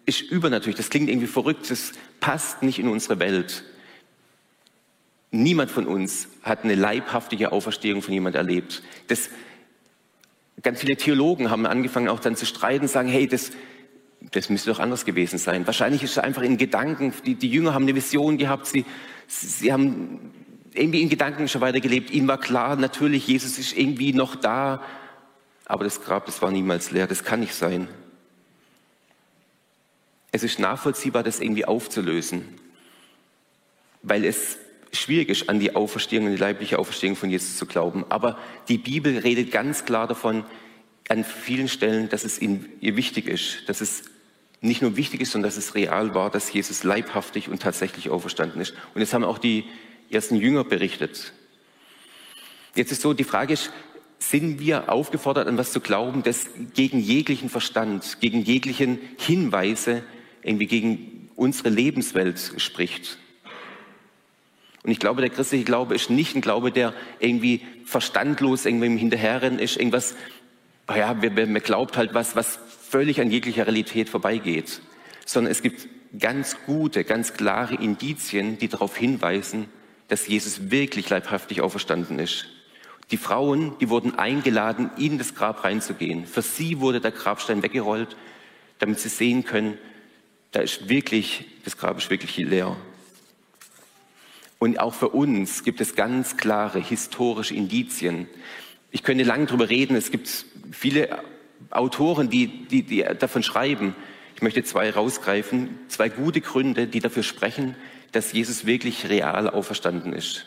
ist 0.06 0.20
übernatürlich, 0.20 0.76
das 0.76 0.90
klingt 0.90 1.08
irgendwie 1.08 1.26
verrückt, 1.26 1.70
das 1.70 1.92
passt 2.20 2.62
nicht 2.62 2.78
in 2.78 2.88
unsere 2.88 3.18
Welt. 3.18 3.64
Niemand 5.30 5.70
von 5.70 5.86
uns 5.86 6.28
hat 6.42 6.64
eine 6.64 6.74
leibhaftige 6.74 7.52
Auferstehung 7.52 8.02
von 8.02 8.12
jemand 8.12 8.36
erlebt. 8.36 8.82
Das, 9.08 9.30
ganz 10.62 10.80
viele 10.80 10.96
Theologen 10.96 11.50
haben 11.50 11.66
angefangen 11.66 12.08
auch 12.08 12.20
dann 12.20 12.36
zu 12.36 12.46
streiten, 12.46 12.88
sagen, 12.88 13.08
hey, 13.08 13.26
das, 13.26 13.52
das 14.32 14.50
müsste 14.50 14.70
doch 14.70 14.78
anders 14.78 15.04
gewesen 15.04 15.38
sein. 15.38 15.66
Wahrscheinlich 15.66 16.02
ist 16.02 16.12
es 16.12 16.18
einfach 16.18 16.42
in 16.42 16.58
Gedanken, 16.58 17.12
die, 17.24 17.34
die 17.34 17.48
Jünger 17.48 17.74
haben 17.74 17.84
eine 17.84 17.94
Vision 17.94 18.38
gehabt, 18.38 18.66
sie, 18.66 18.84
sie 19.26 19.72
haben 19.72 20.32
irgendwie 20.74 21.02
in 21.02 21.08
Gedanken 21.08 21.48
schon 21.48 21.60
weitergelebt. 21.60 22.10
Ihnen 22.10 22.28
war 22.28 22.38
klar, 22.38 22.76
natürlich, 22.76 23.26
Jesus 23.26 23.58
ist 23.58 23.76
irgendwie 23.76 24.12
noch 24.12 24.36
da, 24.36 24.82
aber 25.64 25.84
das 25.84 26.02
Grab, 26.02 26.26
das 26.26 26.42
war 26.42 26.50
niemals 26.50 26.90
leer, 26.90 27.06
das 27.06 27.24
kann 27.24 27.40
nicht 27.40 27.54
sein. 27.54 27.88
Es 30.32 30.42
ist 30.42 30.58
nachvollziehbar, 30.58 31.22
das 31.22 31.40
irgendwie 31.40 31.66
aufzulösen, 31.66 32.48
weil 34.02 34.24
es 34.24 34.58
schwierig 34.92 35.28
ist, 35.28 35.48
an 35.48 35.60
die 35.60 35.74
Auferstehung, 35.76 36.26
an 36.26 36.32
die 36.32 36.38
leibliche 36.38 36.78
Auferstehung 36.78 37.16
von 37.16 37.30
Jesus 37.30 37.56
zu 37.56 37.66
glauben. 37.66 38.04
Aber 38.08 38.38
die 38.68 38.78
Bibel 38.78 39.18
redet 39.18 39.50
ganz 39.50 39.84
klar 39.84 40.06
davon, 40.06 40.44
an 41.08 41.24
vielen 41.24 41.68
Stellen, 41.68 42.08
dass 42.08 42.24
es 42.24 42.40
ihr 42.40 42.96
wichtig 42.96 43.26
ist, 43.26 43.68
dass 43.68 43.80
es 43.80 44.04
nicht 44.60 44.80
nur 44.80 44.96
wichtig 44.96 45.20
ist, 45.20 45.32
sondern 45.32 45.50
dass 45.50 45.58
es 45.58 45.74
real 45.74 46.14
war, 46.14 46.30
dass 46.30 46.52
Jesus 46.52 46.84
leibhaftig 46.84 47.48
und 47.48 47.60
tatsächlich 47.60 48.10
auferstanden 48.10 48.60
ist. 48.60 48.74
Und 48.94 49.00
das 49.00 49.12
haben 49.12 49.24
auch 49.24 49.38
die 49.38 49.64
ersten 50.10 50.36
Jünger 50.36 50.64
berichtet. 50.64 51.32
Jetzt 52.74 52.92
ist 52.92 53.02
so, 53.02 53.12
die 53.12 53.24
Frage 53.24 53.54
ist, 53.54 53.72
sind 54.18 54.60
wir 54.60 54.90
aufgefordert, 54.90 55.48
an 55.48 55.58
was 55.58 55.72
zu 55.72 55.80
glauben, 55.80 56.22
das 56.22 56.46
gegen 56.74 57.00
jeglichen 57.00 57.48
Verstand, 57.50 58.18
gegen 58.20 58.40
jeglichen 58.42 59.00
Hinweise, 59.18 60.04
irgendwie 60.42 60.66
gegen 60.66 61.30
unsere 61.36 61.68
Lebenswelt 61.68 62.54
spricht? 62.56 63.18
Und 64.82 64.90
ich 64.90 64.98
glaube, 64.98 65.20
der 65.20 65.30
christliche 65.30 65.64
Glaube 65.64 65.94
ist 65.94 66.10
nicht 66.10 66.34
ein 66.34 66.40
Glaube, 66.40 66.72
der 66.72 66.92
irgendwie 67.20 67.62
verstandlos 67.84 68.66
irgendwie 68.66 68.86
im 68.86 68.96
Hinterherrennen 68.96 69.58
ist, 69.58 69.76
irgendwas, 69.76 70.16
ja, 70.88 71.14
man 71.14 71.54
glaubt 71.54 71.96
halt 71.96 72.14
was, 72.14 72.34
was 72.34 72.58
völlig 72.88 73.20
an 73.20 73.30
jeglicher 73.30 73.66
Realität 73.66 74.08
vorbeigeht, 74.08 74.80
sondern 75.24 75.52
es 75.52 75.62
gibt 75.62 75.88
ganz 76.18 76.56
gute, 76.66 77.04
ganz 77.04 77.34
klare 77.34 77.76
Indizien, 77.76 78.58
die 78.58 78.68
darauf 78.68 78.96
hinweisen, 78.96 79.66
dass 80.08 80.26
Jesus 80.26 80.70
wirklich 80.70 81.08
leibhaftig 81.08 81.60
auferstanden 81.60 82.18
ist. 82.18 82.46
Die 83.10 83.16
Frauen, 83.16 83.78
die 83.80 83.88
wurden 83.88 84.18
eingeladen, 84.18 84.90
in 84.98 85.18
das 85.18 85.34
Grab 85.34 85.64
reinzugehen. 85.64 86.26
Für 86.26 86.42
sie 86.42 86.80
wurde 86.80 87.00
der 87.00 87.12
Grabstein 87.12 87.62
weggerollt, 87.62 88.16
damit 88.78 88.98
sie 89.00 89.08
sehen 89.08 89.44
können, 89.44 89.78
da 90.52 90.60
ist 90.60 90.88
wirklich, 90.88 91.46
das 91.64 91.76
Grab 91.76 91.98
ist 91.98 92.10
wirklich 92.10 92.36
leer. 92.36 92.76
Und 94.58 94.78
auch 94.78 94.94
für 94.94 95.08
uns 95.08 95.64
gibt 95.64 95.80
es 95.80 95.96
ganz 95.96 96.36
klare 96.36 96.78
historische 96.78 97.54
Indizien. 97.54 98.28
Ich 98.90 99.02
könnte 99.02 99.24
lange 99.24 99.46
darüber 99.46 99.68
reden. 99.68 99.96
Es 99.96 100.10
gibt 100.10 100.46
viele 100.70 101.24
Autoren, 101.70 102.30
die, 102.30 102.66
die, 102.68 102.82
die 102.82 103.02
davon 103.18 103.42
schreiben. 103.42 103.96
Ich 104.36 104.42
möchte 104.42 104.62
zwei 104.62 104.90
rausgreifen. 104.90 105.78
Zwei 105.88 106.10
gute 106.10 106.40
Gründe, 106.40 106.86
die 106.86 107.00
dafür 107.00 107.22
sprechen, 107.22 107.74
dass 108.12 108.32
Jesus 108.32 108.66
wirklich 108.66 109.08
real 109.08 109.48
auferstanden 109.48 110.12
ist. 110.12 110.46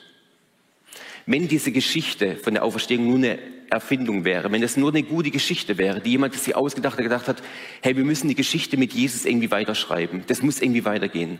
Wenn 1.25 1.47
diese 1.47 1.71
Geschichte 1.71 2.37
von 2.37 2.53
der 2.53 2.63
Auferstehung 2.63 3.07
nur 3.07 3.17
eine 3.17 3.39
Erfindung 3.69 4.25
wäre, 4.25 4.51
wenn 4.51 4.63
es 4.63 4.77
nur 4.77 4.91
eine 4.91 5.03
gute 5.03 5.31
Geschichte 5.31 5.77
wäre, 5.77 5.99
die 6.01 6.11
jemand 6.11 6.33
sich 6.33 6.55
ausgedacht 6.55 6.97
hat, 6.97 7.03
gedacht 7.03 7.27
hat, 7.27 7.43
hey, 7.81 7.97
wir 7.97 8.05
müssen 8.05 8.27
die 8.27 8.35
Geschichte 8.35 8.77
mit 8.77 8.93
Jesus 8.93 9.25
irgendwie 9.25 9.51
weiterschreiben, 9.51 10.23
das 10.27 10.41
muss 10.41 10.61
irgendwie 10.61 10.85
weitergehen, 10.85 11.39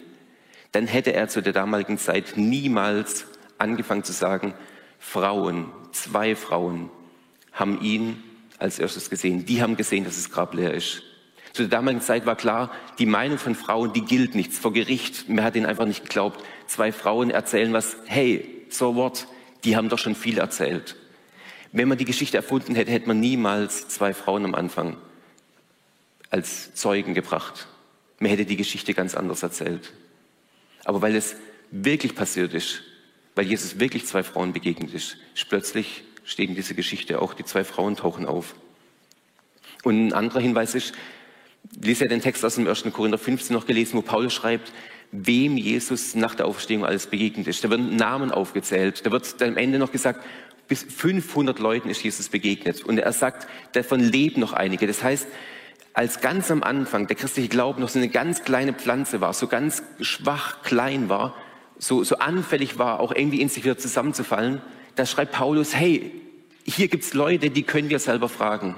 dann 0.72 0.88
hätte 0.88 1.14
er 1.14 1.28
zu 1.28 1.42
der 1.42 1.54
damaligen 1.54 1.98
Zeit 1.98 2.34
niemals 2.36 3.28
angefangen 3.58 4.04
zu 4.04 4.14
sagen, 4.14 4.54
Frauen, 5.00 5.68
zwei 5.92 6.36
Frauen 6.36 6.90
haben 7.54 7.80
ihn 7.82 8.22
als 8.58 8.80
erstes 8.80 9.10
gesehen. 9.10 9.46
Die 9.46 9.62
haben 9.62 9.78
gesehen, 9.78 10.04
dass 10.04 10.16
das 10.16 10.32
Grab 10.32 10.54
leer 10.54 10.74
ist. 10.74 11.04
Zu 11.54 11.64
der 11.64 11.80
damaligen 11.80 12.02
Zeit 12.02 12.26
war 12.26 12.36
klar, 12.36 12.72
die 13.00 13.06
Meinung 13.06 13.38
von 13.38 13.56
Frauen, 13.56 13.94
die 13.94 14.02
gilt 14.02 14.36
nichts 14.36 14.60
vor 14.60 14.74
Gericht. 14.74 15.30
Man 15.30 15.44
hat 15.44 15.56
ihnen 15.56 15.66
einfach 15.66 15.86
nicht 15.86 16.04
geglaubt. 16.04 16.44
Zwei 16.68 16.92
Frauen 16.92 17.30
erzählen 17.30 17.72
was, 17.72 17.96
hey, 18.08 18.66
so 18.70 18.96
what, 18.96 19.28
die 19.64 19.78
haben 19.78 19.88
doch 19.88 20.00
schon 20.00 20.16
viel 20.16 20.38
erzählt. 20.38 20.98
Wenn 21.76 21.90
man 21.90 21.98
die 21.98 22.06
Geschichte 22.06 22.38
erfunden 22.38 22.74
hätte, 22.74 22.90
hätte 22.90 23.10
man 23.10 23.20
niemals 23.20 23.90
zwei 23.90 24.14
Frauen 24.14 24.46
am 24.46 24.56
Anfang 24.56 24.96
als 26.30 26.74
Zeugen 26.74 27.14
gebracht. 27.14 27.68
Man 28.18 28.30
hätte 28.30 28.46
die 28.46 28.56
Geschichte 28.56 28.94
ganz 28.94 29.14
anders 29.14 29.44
erzählt. 29.44 29.92
Aber 30.86 31.02
weil 31.02 31.18
es 31.18 31.36
wirklich 31.72 32.16
passiert 32.16 32.54
ist, 32.54 32.82
weil 33.36 33.46
Jesus 33.46 33.78
wirklich 33.78 34.06
zwei 34.06 34.24
Frauen 34.24 34.54
begegnet 34.54 34.94
ist, 34.94 35.18
ist 35.36 35.50
plötzlich 35.50 36.06
steht 36.24 36.48
in 36.48 36.56
dieser 36.56 36.76
Geschichte 36.76 37.22
auch, 37.22 37.34
die 37.34 37.44
zwei 37.44 37.66
Frauen 37.66 37.98
tauchen 37.98 38.26
auf. 38.26 38.56
Und 39.84 40.08
ein 40.08 40.14
anderer 40.14 40.40
Hinweis 40.40 40.76
ist, 40.76 40.94
lese 41.82 42.06
ja 42.06 42.10
den 42.10 42.22
Text 42.22 42.46
aus 42.46 42.56
dem 42.56 42.68
1. 42.70 42.86
Korinther 42.94 43.18
15 43.18 43.54
noch 43.54 43.66
gelesen, 43.66 43.98
wo 43.98 44.02
Paulus 44.02 44.34
schreibt, 44.34 44.72
wem 45.12 45.58
Jesus 45.58 46.16
nach 46.16 46.36
der 46.36 46.46
Auferstehung 46.46 46.86
alles 46.86 47.08
begegnet 47.08 47.48
ist. 47.48 47.64
Da 47.64 47.70
werden 47.70 47.96
Namen 47.96 48.32
aufgezählt. 48.32 49.06
Da 49.06 49.12
wird 49.12 49.42
am 49.42 49.58
Ende 49.58 49.80
noch 49.80 49.92
gesagt, 49.92 50.26
bis 50.68 50.84
500 50.84 51.60
Leuten 51.60 51.90
ist 51.90 52.04
Jesus 52.04 52.30
begegnet. 52.30 52.84
Und 52.84 52.98
er 52.98 53.14
sagt, 53.14 53.48
davon 53.74 54.00
leben 54.00 54.42
noch 54.42 54.54
einige. 54.54 54.88
Das 54.88 55.04
heißt, 55.04 55.28
als 55.94 56.20
ganz 56.20 56.52
am 56.52 56.64
Anfang 56.64 57.08
der 57.08 57.16
christliche 57.16 57.48
Glaube 57.48 57.80
noch 57.80 57.90
so 57.90 58.00
eine 58.00 58.10
ganz 58.10 58.44
kleine 58.44 58.74
Pflanze 58.74 59.22
war, 59.22 59.34
so 59.34 59.48
ganz 59.48 59.84
schwach 60.02 60.62
klein 60.64 61.08
war, 61.08 61.36
so, 61.78 62.04
so 62.04 62.18
anfällig 62.18 62.78
war, 62.78 63.00
auch 63.00 63.14
irgendwie 63.14 63.42
in 63.42 63.50
sich 63.50 63.64
wieder 63.64 63.78
zusammenzufallen, 63.78 64.62
da 64.96 65.06
schreibt 65.06 65.34
Paulus, 65.34 65.76
hey, 65.76 66.12
hier 66.66 66.88
gibt's 66.88 67.14
Leute, 67.14 67.50
die 67.50 67.64
können 67.64 67.90
wir 67.90 68.00
selber 68.00 68.28
fragen. 68.28 68.76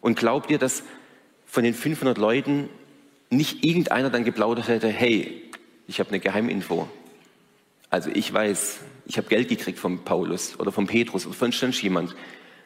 Und 0.00 0.18
glaubt 0.18 0.50
ihr, 0.50 0.58
dass 0.58 0.82
von 1.46 1.64
den 1.64 1.74
500 1.74 2.18
Leuten 2.18 2.68
nicht 3.32 3.64
irgendeiner 3.64 4.10
dann 4.10 4.24
geplaudert 4.24 4.68
hätte, 4.68 4.88
hey, 4.88 5.50
ich 5.86 5.98
habe 6.00 6.10
eine 6.10 6.20
Geheiminfo. 6.20 6.88
Also 7.90 8.10
ich 8.12 8.32
weiß, 8.32 8.78
ich 9.06 9.18
habe 9.18 9.28
Geld 9.28 9.48
gekriegt 9.48 9.78
von 9.78 10.04
Paulus 10.04 10.58
oder 10.58 10.72
von 10.72 10.86
Petrus 10.86 11.26
oder 11.26 11.34
von 11.34 11.52
sonst 11.52 11.82
jemand, 11.82 12.14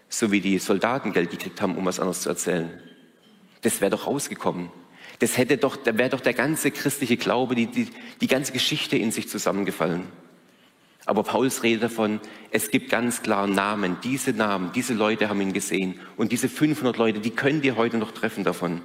so 0.08 0.30
wie 0.30 0.40
die 0.40 0.58
Soldaten 0.58 1.12
Geld 1.12 1.30
gekriegt 1.30 1.60
haben, 1.60 1.76
um 1.76 1.84
was 1.84 1.98
anderes 1.98 2.20
zu 2.20 2.28
erzählen 2.28 2.70
das 3.66 3.80
wäre 3.80 3.90
doch 3.90 4.06
rausgekommen. 4.06 4.70
Das 5.18 5.36
hätte 5.36 5.56
doch, 5.56 5.76
da 5.76 5.96
wäre 5.98 6.10
doch 6.10 6.20
der 6.20 6.34
ganze 6.34 6.70
christliche 6.70 7.16
Glaube, 7.16 7.54
die, 7.54 7.66
die, 7.66 7.88
die 8.20 8.26
ganze 8.26 8.52
Geschichte 8.52 8.96
in 8.96 9.10
sich 9.10 9.28
zusammengefallen. 9.28 10.04
Aber 11.04 11.22
Paulus 11.22 11.62
redet 11.62 11.84
davon, 11.84 12.20
es 12.50 12.70
gibt 12.70 12.90
ganz 12.90 13.22
klar 13.22 13.46
Namen. 13.46 13.96
Diese 14.02 14.32
Namen, 14.32 14.72
diese 14.72 14.94
Leute 14.94 15.28
haben 15.28 15.40
ihn 15.40 15.52
gesehen. 15.52 16.00
Und 16.16 16.32
diese 16.32 16.48
500 16.48 16.96
Leute, 16.96 17.20
die 17.20 17.30
können 17.30 17.60
dir 17.60 17.76
heute 17.76 17.96
noch 17.96 18.12
treffen 18.12 18.44
davon. 18.44 18.82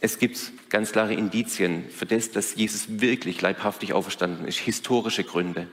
Es 0.00 0.18
gibt 0.18 0.38
ganz 0.68 0.92
klare 0.92 1.14
Indizien 1.14 1.84
für 1.88 2.06
das, 2.06 2.30
dass 2.30 2.54
Jesus 2.56 3.00
wirklich 3.00 3.40
leibhaftig 3.40 3.92
auferstanden 3.92 4.46
ist. 4.46 4.58
Historische 4.58 5.24
Gründe. 5.24 5.68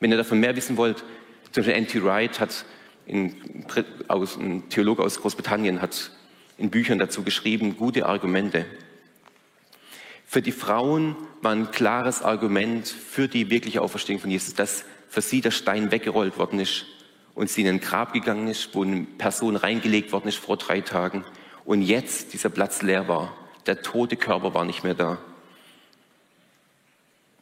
Wenn 0.00 0.10
ihr 0.10 0.16
davon 0.16 0.40
mehr 0.40 0.56
wissen 0.56 0.76
wollt, 0.76 1.04
zum 1.52 1.62
Beispiel 1.62 1.74
N.T. 1.74 2.02
Wright 2.02 2.40
hat, 2.40 2.64
in, 3.06 3.34
aus, 4.08 4.36
ein 4.36 4.68
Theologe 4.68 5.02
aus 5.02 5.20
Großbritannien, 5.20 5.80
hat 5.80 6.10
in 6.58 6.70
Büchern 6.70 6.98
dazu 6.98 7.22
geschrieben, 7.22 7.76
gute 7.76 8.06
Argumente. 8.06 8.66
Für 10.26 10.42
die 10.42 10.52
Frauen 10.52 11.16
war 11.40 11.52
ein 11.52 11.70
klares 11.70 12.22
Argument 12.22 12.86
für 12.86 13.28
die 13.28 13.48
wirkliche 13.48 13.80
Auferstehung 13.80 14.20
von 14.20 14.30
Jesus, 14.30 14.54
dass 14.54 14.84
für 15.08 15.22
sie 15.22 15.40
der 15.40 15.52
Stein 15.52 15.90
weggerollt 15.90 16.36
worden 16.36 16.60
ist 16.60 16.84
und 17.34 17.48
sie 17.48 17.62
in 17.62 17.68
ein 17.68 17.80
Grab 17.80 18.12
gegangen 18.12 18.48
ist, 18.48 18.74
wo 18.74 18.82
eine 18.82 19.06
Person 19.16 19.56
reingelegt 19.56 20.12
worden 20.12 20.28
ist 20.28 20.38
vor 20.38 20.58
drei 20.58 20.82
Tagen 20.82 21.24
und 21.64 21.80
jetzt 21.80 22.34
dieser 22.34 22.50
Platz 22.50 22.82
leer 22.82 23.08
war. 23.08 23.32
Der 23.68 23.82
tote 23.82 24.16
Körper 24.16 24.54
war 24.54 24.64
nicht 24.64 24.82
mehr 24.82 24.94
da. 24.94 25.18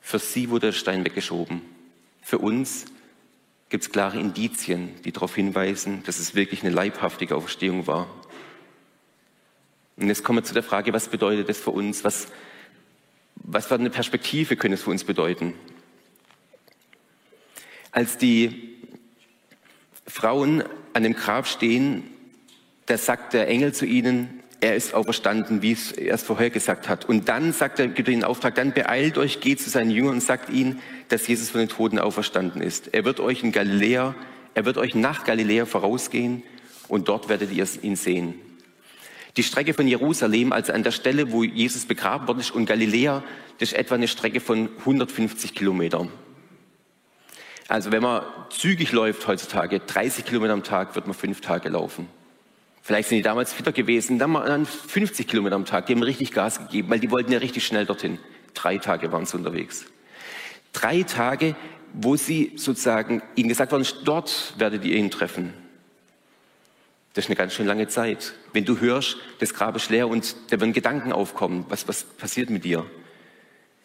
Für 0.00 0.18
sie 0.18 0.50
wurde 0.50 0.66
der 0.66 0.72
Stein 0.72 1.04
weggeschoben. 1.04 1.62
Für 2.20 2.38
uns 2.38 2.86
gibt 3.68 3.84
es 3.84 3.92
klare 3.92 4.18
Indizien, 4.18 5.00
die 5.04 5.12
darauf 5.12 5.36
hinweisen, 5.36 6.02
dass 6.02 6.18
es 6.18 6.34
wirklich 6.34 6.62
eine 6.62 6.74
leibhaftige 6.74 7.36
Auferstehung 7.36 7.86
war. 7.86 8.08
Und 9.96 10.08
jetzt 10.08 10.24
kommen 10.24 10.40
wir 10.40 10.44
zu 10.44 10.52
der 10.52 10.64
Frage, 10.64 10.92
was 10.92 11.06
bedeutet 11.06 11.48
das 11.48 11.58
für 11.58 11.70
uns? 11.70 12.02
Was, 12.02 12.26
was 13.36 13.66
für 13.66 13.76
eine 13.76 13.90
Perspektive 13.90 14.56
könnte 14.56 14.74
es 14.74 14.82
für 14.82 14.90
uns 14.90 15.04
bedeuten? 15.04 15.54
Als 17.92 18.18
die 18.18 18.80
Frauen 20.08 20.64
an 20.92 21.04
dem 21.04 21.14
Grab 21.14 21.46
stehen, 21.46 22.02
da 22.86 22.98
sagt 22.98 23.32
der 23.32 23.46
Engel 23.46 23.72
zu 23.72 23.86
ihnen, 23.86 24.42
er 24.60 24.74
ist 24.74 24.94
auferstanden, 24.94 25.60
wie 25.62 25.72
es 25.72 25.92
erst 25.92 26.26
vorher 26.26 26.50
gesagt 26.50 26.88
hat. 26.88 27.04
Und 27.04 27.28
dann 27.28 27.52
sagt 27.52 27.78
er, 27.78 27.88
gibt 27.88 28.08
er 28.08 28.14
ihnen 28.14 28.24
Auftrag, 28.24 28.54
dann 28.54 28.72
beeilt 28.72 29.18
euch, 29.18 29.40
geht 29.40 29.60
zu 29.60 29.68
seinen 29.68 29.90
Jüngern 29.90 30.14
und 30.14 30.22
sagt 30.22 30.50
ihnen, 30.50 30.80
dass 31.08 31.26
Jesus 31.26 31.50
von 31.50 31.60
den 31.60 31.68
Toten 31.68 31.98
auferstanden 31.98 32.62
ist. 32.62 32.94
Er 32.94 33.04
wird 33.04 33.20
euch 33.20 33.42
in 33.42 33.52
Galiläa, 33.52 34.14
er 34.54 34.64
wird 34.64 34.78
euch 34.78 34.94
nach 34.94 35.24
Galiläa 35.24 35.66
vorausgehen 35.66 36.42
und 36.88 37.08
dort 37.08 37.28
werdet 37.28 37.52
ihr 37.52 37.66
ihn 37.82 37.96
sehen. 37.96 38.34
Die 39.36 39.42
Strecke 39.42 39.74
von 39.74 39.86
Jerusalem, 39.86 40.52
also 40.52 40.72
an 40.72 40.82
der 40.82 40.92
Stelle, 40.92 41.30
wo 41.30 41.44
Jesus 41.44 41.84
begraben 41.84 42.26
worden 42.26 42.40
ist, 42.40 42.52
und 42.52 42.64
Galiläa, 42.64 43.22
das 43.58 43.72
ist 43.72 43.78
etwa 43.78 43.96
eine 43.96 44.08
Strecke 44.08 44.40
von 44.40 44.70
150 44.78 45.54
Kilometern. 45.54 46.10
Also 47.68 47.92
wenn 47.92 48.02
man 48.02 48.22
zügig 48.48 48.92
läuft 48.92 49.26
heutzutage, 49.26 49.80
30 49.80 50.24
Kilometer 50.24 50.54
am 50.54 50.62
Tag, 50.62 50.94
wird 50.94 51.06
man 51.06 51.14
fünf 51.14 51.42
Tage 51.42 51.68
laufen. 51.68 52.08
Vielleicht 52.86 53.08
sind 53.08 53.18
die 53.18 53.22
damals 53.22 53.52
fitter 53.52 53.72
gewesen, 53.72 54.20
dann 54.20 54.30
mal 54.30 54.64
50 54.64 55.26
Kilometer 55.26 55.56
am 55.56 55.64
Tag, 55.64 55.86
die 55.86 55.92
haben 55.92 56.04
richtig 56.04 56.30
Gas 56.30 56.60
gegeben, 56.60 56.88
weil 56.88 57.00
die 57.00 57.10
wollten 57.10 57.32
ja 57.32 57.38
richtig 57.40 57.66
schnell 57.66 57.84
dorthin. 57.84 58.20
Drei 58.54 58.78
Tage 58.78 59.10
waren 59.10 59.26
sie 59.26 59.36
unterwegs. 59.36 59.86
Drei 60.72 61.02
Tage, 61.02 61.56
wo 61.92 62.14
sie 62.14 62.52
sozusagen 62.54 63.22
ihnen 63.34 63.48
gesagt 63.48 63.72
worden 63.72 63.84
dort 64.04 64.54
werdet 64.58 64.84
ihr 64.84 64.94
ihn 64.94 65.10
treffen. 65.10 65.52
Das 67.14 67.24
ist 67.24 67.28
eine 67.28 67.34
ganz 67.34 67.54
schön 67.54 67.66
lange 67.66 67.88
Zeit. 67.88 68.34
Wenn 68.52 68.64
du 68.64 68.78
hörst, 68.78 69.16
das 69.40 69.52
Grab 69.52 69.74
ist 69.74 69.90
leer 69.90 70.06
und 70.06 70.36
da 70.50 70.60
werden 70.60 70.72
Gedanken 70.72 71.10
aufkommen, 71.10 71.66
was, 71.68 71.88
was 71.88 72.04
passiert 72.04 72.50
mit 72.50 72.62
dir? 72.62 72.86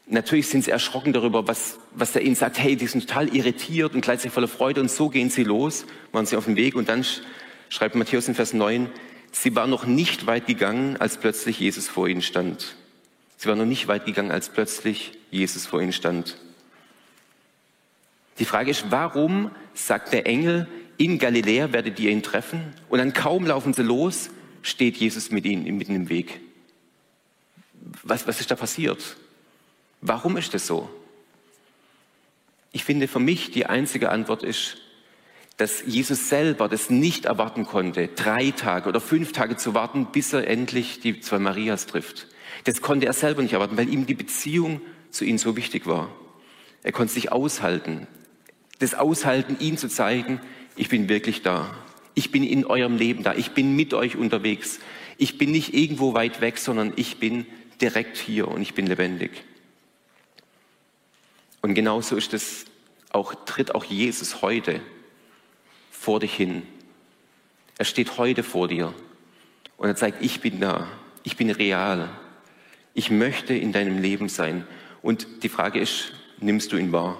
Natürlich 0.05 0.47
sind 0.47 0.63
sie 0.63 0.69
erschrocken 0.69 1.11
darüber, 1.11 1.47
was, 1.47 1.79
was 1.95 2.11
der 2.11 2.21
ihnen 2.21 2.35
sagt. 2.35 2.59
Hey, 2.59 2.75
die 2.75 2.85
sind 2.85 3.07
total 3.07 3.35
irritiert 3.35 3.95
und 3.95 4.01
gleichzeitig 4.01 4.33
voller 4.33 4.47
Freude 4.47 4.79
und 4.79 4.91
so 4.91 5.09
gehen 5.09 5.31
sie 5.31 5.43
los, 5.43 5.87
waren 6.11 6.27
sie 6.27 6.35
auf 6.35 6.45
dem 6.45 6.55
Weg 6.55 6.75
und 6.75 6.87
dann 6.87 7.03
schreibt 7.71 7.95
Matthäus 7.95 8.27
in 8.27 8.35
Vers 8.35 8.53
9, 8.53 8.89
sie 9.31 9.55
war 9.55 9.65
noch 9.65 9.85
nicht 9.85 10.27
weit 10.27 10.45
gegangen, 10.45 10.97
als 10.97 11.17
plötzlich 11.17 11.59
Jesus 11.59 11.87
vor 11.87 12.07
ihnen 12.07 12.21
stand. 12.21 12.75
Sie 13.37 13.47
war 13.47 13.55
noch 13.55 13.65
nicht 13.65 13.87
weit 13.87 14.05
gegangen, 14.05 14.29
als 14.29 14.49
plötzlich 14.49 15.13
Jesus 15.31 15.65
vor 15.65 15.81
ihnen 15.81 15.93
stand. 15.93 16.37
Die 18.39 18.45
Frage 18.45 18.69
ist, 18.69 18.91
warum 18.91 19.51
sagt 19.73 20.11
der 20.11 20.27
Engel, 20.27 20.67
in 20.97 21.17
Galiläa 21.17 21.71
werdet 21.71 21.97
ihr 21.99 22.11
ihn 22.11 22.21
treffen? 22.21 22.73
Und 22.89 22.99
dann 22.99 23.13
kaum 23.13 23.47
laufen 23.47 23.73
sie 23.73 23.83
los, 23.83 24.29
steht 24.61 24.97
Jesus 24.97 25.31
mit 25.31 25.45
ihnen 25.45 25.63
mitten 25.77 25.95
im 25.95 26.09
Weg. 26.09 26.41
Was, 28.03 28.27
was 28.27 28.41
ist 28.41 28.51
da 28.51 28.55
passiert? 28.55 29.15
Warum 30.01 30.35
ist 30.35 30.53
das 30.53 30.67
so? 30.67 30.89
Ich 32.73 32.83
finde 32.83 33.07
für 33.07 33.19
mich 33.19 33.51
die 33.51 33.65
einzige 33.65 34.09
Antwort 34.09 34.43
ist, 34.43 34.80
dass 35.57 35.83
Jesus 35.85 36.29
selber 36.29 36.67
das 36.67 36.89
nicht 36.89 37.25
erwarten 37.25 37.65
konnte, 37.65 38.07
drei 38.07 38.51
Tage 38.51 38.89
oder 38.89 38.99
fünf 38.99 39.31
Tage 39.31 39.57
zu 39.57 39.73
warten, 39.73 40.07
bis 40.11 40.33
er 40.33 40.47
endlich 40.47 40.99
die 40.99 41.19
zwei 41.19 41.39
Marias 41.39 41.85
trifft. 41.85 42.27
Das 42.63 42.81
konnte 42.81 43.05
er 43.05 43.13
selber 43.13 43.41
nicht 43.41 43.53
erwarten, 43.53 43.77
weil 43.77 43.89
ihm 43.89 44.05
die 44.05 44.13
Beziehung 44.13 44.81
zu 45.09 45.25
ihnen 45.25 45.37
so 45.37 45.55
wichtig 45.55 45.85
war. 45.85 46.09
Er 46.83 46.91
konnte 46.91 47.13
sich 47.13 47.31
aushalten, 47.31 48.07
das 48.79 48.95
Aushalten, 48.95 49.57
ihn 49.59 49.77
zu 49.77 49.87
zeigen, 49.87 50.41
ich 50.75 50.89
bin 50.89 51.07
wirklich 51.07 51.43
da. 51.43 51.75
Ich 52.15 52.31
bin 52.31 52.43
in 52.43 52.65
eurem 52.65 52.97
Leben 52.97 53.23
da. 53.23 53.35
Ich 53.35 53.51
bin 53.51 53.75
mit 53.75 53.93
euch 53.93 54.15
unterwegs. 54.15 54.79
Ich 55.17 55.37
bin 55.37 55.51
nicht 55.51 55.75
irgendwo 55.75 56.15
weit 56.15 56.41
weg, 56.41 56.57
sondern 56.57 56.93
ich 56.95 57.17
bin 57.17 57.45
direkt 57.79 58.17
hier 58.17 58.47
und 58.47 58.61
ich 58.61 58.73
bin 58.73 58.87
lebendig. 58.87 59.43
Und 61.61 61.75
genauso 61.75 62.15
ist 62.15 62.33
es 62.33 62.65
auch, 63.11 63.35
tritt 63.45 63.75
auch 63.75 63.83
Jesus 63.83 64.41
heute 64.41 64.81
vor 66.01 66.19
dich 66.19 66.33
hin. 66.33 66.63
Er 67.77 67.85
steht 67.85 68.17
heute 68.17 68.41
vor 68.41 68.67
dir 68.67 68.91
und 69.77 69.87
er 69.87 69.95
zeigt, 69.95 70.23
ich 70.23 70.41
bin 70.41 70.59
da, 70.59 70.87
ich 71.21 71.37
bin 71.37 71.51
real. 71.51 72.09
Ich 72.95 73.11
möchte 73.11 73.53
in 73.53 73.71
deinem 73.71 73.99
Leben 73.99 74.27
sein. 74.27 74.65
Und 75.03 75.27
die 75.43 75.49
Frage 75.49 75.79
ist, 75.79 76.13
nimmst 76.39 76.71
du 76.71 76.77
ihn 76.77 76.91
wahr? 76.91 77.19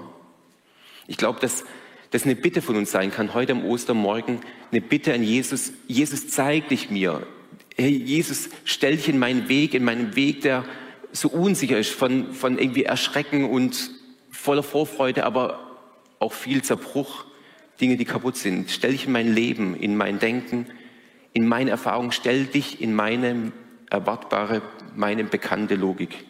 Ich 1.05 1.17
glaube, 1.17 1.39
dass 1.39 1.63
das 2.09 2.23
eine 2.23 2.35
Bitte 2.35 2.63
von 2.63 2.75
uns 2.75 2.89
sein 2.89 3.11
kann, 3.11 3.35
heute 3.35 3.51
am 3.51 3.63
Ostermorgen, 3.63 4.39
eine 4.71 4.81
Bitte 4.81 5.13
an 5.13 5.21
Jesus. 5.21 5.73
Jesus, 5.87 6.29
zeig 6.29 6.69
dich 6.69 6.89
mir. 6.89 7.21
Hey, 7.75 7.95
Jesus, 7.95 8.49
stell 8.65 8.95
dich 8.95 9.09
in 9.09 9.19
meinen 9.19 9.47
Weg, 9.47 9.75
in 9.75 9.83
meinen 9.83 10.15
Weg, 10.15 10.41
der 10.41 10.65
so 11.11 11.29
unsicher 11.29 11.77
ist, 11.77 11.91
von, 11.91 12.33
von 12.33 12.57
irgendwie 12.57 12.85
Erschrecken 12.85 13.47
und 13.47 13.91
voller 14.31 14.63
Vorfreude, 14.63 15.23
aber 15.23 15.77
auch 16.17 16.33
viel 16.33 16.63
Zerbruch, 16.63 17.25
Dinge, 17.81 17.97
die 17.97 18.05
kaputt 18.05 18.37
sind. 18.37 18.69
Stell 18.69 18.91
dich 18.91 19.07
in 19.07 19.11
mein 19.11 19.33
Leben, 19.33 19.75
in 19.75 19.97
mein 19.97 20.19
Denken, 20.19 20.67
in 21.33 21.47
meine 21.47 21.71
Erfahrung, 21.71 22.11
stell 22.11 22.45
dich 22.45 22.81
in 22.81 22.93
meine 22.93 23.51
erwartbare, 23.89 24.61
meine 24.95 25.23
bekannte 25.23 25.75
Logik. 25.75 26.23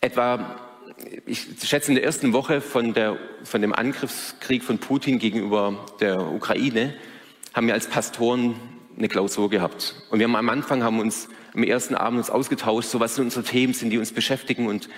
Etwa 0.00 0.60
ich 1.26 1.46
schätze, 1.62 1.90
in 1.90 1.96
der 1.96 2.04
ersten 2.04 2.32
Woche 2.32 2.60
von, 2.60 2.94
der, 2.94 3.18
von 3.42 3.60
dem 3.60 3.72
Angriffskrieg 3.72 4.62
von 4.62 4.78
Putin 4.78 5.18
gegenüber 5.18 5.84
der 6.00 6.20
Ukraine 6.20 6.94
haben 7.52 7.66
wir 7.66 7.74
als 7.74 7.88
Pastoren 7.88 8.54
eine 8.96 9.08
Klausur 9.08 9.50
gehabt. 9.50 9.94
Und 10.10 10.18
wir 10.18 10.26
haben 10.26 10.36
am 10.36 10.48
Anfang 10.48 10.82
haben 10.82 11.00
uns 11.00 11.28
am 11.54 11.62
ersten 11.62 11.94
Abend 11.94 12.18
uns 12.18 12.30
ausgetauscht, 12.30 12.88
so 12.88 13.00
was 13.00 13.18
unsere 13.18 13.44
Themen 13.44 13.74
sind, 13.74 13.90
die 13.90 13.98
uns 13.98 14.12
beschäftigen. 14.12 14.66
Und 14.66 14.88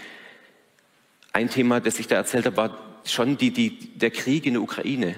ein 1.33 1.51
Thema, 1.51 1.81
das 1.81 1.99
ich 1.99 2.07
da 2.07 2.17
erzählt 2.17 2.47
habe, 2.47 2.57
war 2.57 2.96
schon 3.13 3.37
die, 3.37 3.51
die, 3.51 3.71
der 3.95 4.11
Krieg 4.11 4.47
in 4.47 4.55
der 4.55 4.63
Ukraine. 4.63 5.15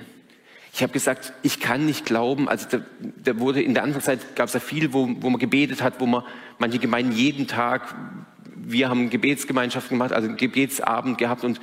Ich 0.72 0.83
habe 0.83 0.92
gesagt, 0.92 1.33
ich 1.42 1.61
kann 1.61 1.87
nicht 1.87 2.05
glauben, 2.05 2.48
also 2.48 2.66
da, 2.70 2.81
da 3.24 3.38
wurde 3.38 3.62
in 3.62 3.74
der 3.74 3.83
Anfangszeit 3.83 4.37
gab 4.37 4.48
es 4.48 4.55
ja 4.55 4.61
viel, 4.61 4.92
wo, 4.92 5.09
wo 5.20 5.31
man 5.31 5.40
gebetet 5.40 5.83
hat, 5.83 6.01
wo 6.01 6.07
man 6.07 6.22
manche 6.59 6.79
Gemeinden 6.79 7.12
jeden 7.12 7.46
Tag 7.46 7.94
wir 8.70 8.88
haben 8.88 9.11
Gebetsgemeinschaften 9.11 9.96
gemacht, 9.96 10.12
also 10.12 10.29
einen 10.29 10.37
Gebetsabend 10.37 11.18
gehabt 11.18 11.44
und 11.44 11.61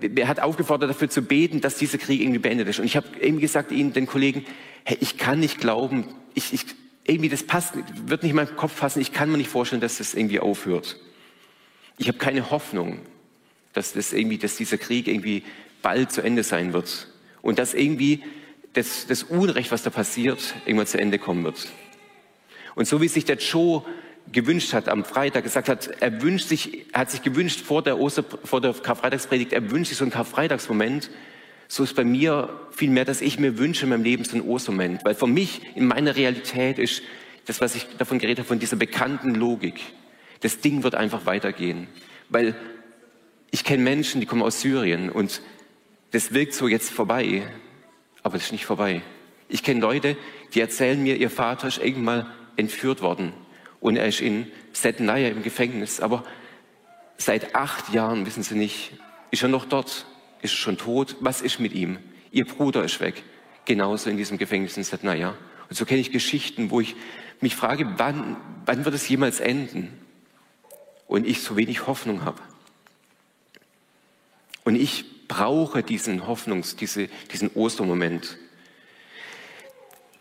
er 0.00 0.28
hat 0.28 0.40
aufgefordert, 0.40 0.90
dafür 0.90 1.08
zu 1.08 1.22
beten, 1.22 1.60
dass 1.60 1.76
dieser 1.76 1.98
Krieg 1.98 2.20
irgendwie 2.20 2.40
beendet 2.40 2.68
ist. 2.68 2.78
Und 2.78 2.84
ich 2.84 2.96
habe 2.96 3.06
eben 3.20 3.38
gesagt 3.38 3.70
Ihnen, 3.70 3.92
den 3.92 4.06
Kollegen, 4.06 4.44
hey, 4.84 4.98
ich 5.00 5.18
kann 5.18 5.40
nicht 5.40 5.60
glauben, 5.60 6.06
ich, 6.34 6.52
ich, 6.52 6.66
irgendwie 7.04 7.28
das 7.28 7.42
passt, 7.42 7.74
wird 8.06 8.22
nicht 8.22 8.30
in 8.30 8.36
meinen 8.36 8.56
Kopf 8.56 8.78
passen, 8.80 9.00
ich 9.00 9.12
kann 9.12 9.30
mir 9.30 9.38
nicht 9.38 9.50
vorstellen, 9.50 9.80
dass 9.80 9.98
das 9.98 10.14
irgendwie 10.14 10.40
aufhört. 10.40 10.96
Ich 11.96 12.08
habe 12.08 12.18
keine 12.18 12.50
Hoffnung, 12.50 12.98
dass, 13.74 13.92
das 13.92 14.12
irgendwie, 14.12 14.38
dass 14.38 14.56
dieser 14.56 14.78
Krieg 14.78 15.08
irgendwie 15.08 15.42
bald 15.82 16.10
zu 16.10 16.22
Ende 16.22 16.42
sein 16.42 16.72
wird. 16.72 17.08
Und 17.42 17.58
dass 17.58 17.74
irgendwie 17.74 18.22
das, 18.72 19.06
das 19.06 19.22
Unrecht, 19.22 19.70
was 19.70 19.82
da 19.82 19.90
passiert, 19.90 20.54
irgendwann 20.64 20.86
zu 20.86 20.98
Ende 20.98 21.18
kommen 21.18 21.44
wird. 21.44 21.68
Und 22.74 22.88
so 22.88 23.00
wie 23.00 23.08
sich 23.08 23.24
der 23.24 23.36
Joe 23.36 23.84
gewünscht 24.32 24.72
hat 24.72 24.88
am 24.88 25.04
Freitag, 25.04 25.44
gesagt 25.44 25.68
hat, 25.68 25.90
er 26.00 26.22
wünscht 26.22 26.48
sich, 26.48 26.86
er 26.92 27.00
hat 27.00 27.10
sich 27.10 27.22
gewünscht 27.22 27.60
vor 27.60 27.82
der 27.82 28.00
Oster, 28.00 28.24
vor 28.44 28.60
der 28.60 28.72
Karfreitagspredigt, 28.72 29.52
er 29.52 29.70
wünscht 29.70 29.90
sich 29.90 29.98
so 29.98 30.04
einen 30.04 30.12
Karfreitagsmoment. 30.12 31.10
So 31.68 31.84
ist 31.84 31.94
bei 31.94 32.04
mir 32.04 32.60
viel 32.70 32.90
mehr, 32.90 33.04
dass 33.04 33.20
ich 33.20 33.38
mir 33.38 33.58
wünsche 33.58 33.84
in 33.84 33.90
meinem 33.90 34.04
Leben 34.04 34.24
so 34.24 34.36
einen 34.36 34.48
Ostermoment. 34.48 35.04
Weil 35.04 35.14
für 35.14 35.26
mich 35.26 35.62
in 35.74 35.86
meiner 35.86 36.16
Realität 36.16 36.78
ist 36.78 37.02
das, 37.46 37.60
was 37.60 37.74
ich 37.74 37.86
davon 37.98 38.18
geredet 38.18 38.40
habe, 38.40 38.48
von 38.48 38.58
dieser 38.58 38.76
bekannten 38.76 39.34
Logik. 39.34 39.80
Das 40.40 40.60
Ding 40.60 40.82
wird 40.82 40.94
einfach 40.94 41.26
weitergehen. 41.26 41.88
Weil 42.28 42.54
ich 43.54 43.62
kenne 43.62 43.84
Menschen, 43.84 44.20
die 44.20 44.26
kommen 44.26 44.42
aus 44.42 44.62
Syrien 44.62 45.10
und 45.10 45.40
das 46.10 46.34
wirkt 46.34 46.54
so 46.54 46.66
jetzt 46.66 46.90
vorbei, 46.90 47.46
aber 48.24 48.34
es 48.34 48.46
ist 48.46 48.50
nicht 48.50 48.66
vorbei. 48.66 49.00
Ich 49.48 49.62
kenne 49.62 49.80
Leute, 49.80 50.16
die 50.54 50.60
erzählen 50.60 51.00
mir, 51.00 51.16
ihr 51.16 51.30
Vater 51.30 51.68
ist 51.68 51.78
irgendwann 51.78 52.04
mal 52.04 52.26
entführt 52.56 53.00
worden 53.00 53.32
und 53.78 53.94
er 53.94 54.08
ist 54.08 54.20
in 54.20 54.50
Setnaya 54.72 55.28
im 55.28 55.44
Gefängnis. 55.44 56.00
Aber 56.00 56.24
seit 57.16 57.54
acht 57.54 57.94
Jahren, 57.94 58.26
wissen 58.26 58.42
Sie 58.42 58.56
nicht, 58.56 58.90
ist 59.30 59.44
er 59.44 59.48
noch 59.48 59.66
dort? 59.66 60.04
Ist 60.42 60.54
er 60.54 60.56
schon 60.56 60.76
tot? 60.76 61.14
Was 61.20 61.40
ist 61.40 61.60
mit 61.60 61.74
ihm? 61.74 61.98
Ihr 62.32 62.46
Bruder 62.46 62.82
ist 62.82 62.98
weg. 62.98 63.22
Genauso 63.66 64.10
in 64.10 64.16
diesem 64.16 64.36
Gefängnis 64.36 64.76
in 64.76 64.82
Setnaya. 64.82 65.36
Und 65.68 65.76
so 65.76 65.84
kenne 65.84 66.00
ich 66.00 66.10
Geschichten, 66.10 66.72
wo 66.72 66.80
ich 66.80 66.96
mich 67.40 67.54
frage, 67.54 67.86
wann, 67.98 68.36
wann 68.66 68.84
wird 68.84 68.96
es 68.96 69.08
jemals 69.08 69.38
enden? 69.38 69.96
Und 71.06 71.24
ich 71.24 71.40
so 71.40 71.56
wenig 71.56 71.86
Hoffnung 71.86 72.24
habe. 72.24 72.42
Und 74.64 74.76
ich 74.76 75.28
brauche 75.28 75.82
diesen 75.82 76.26
Hoffnungs-, 76.26 76.76
diese, 76.76 77.08
diesen 77.30 77.50
Ostermoment 77.54 78.38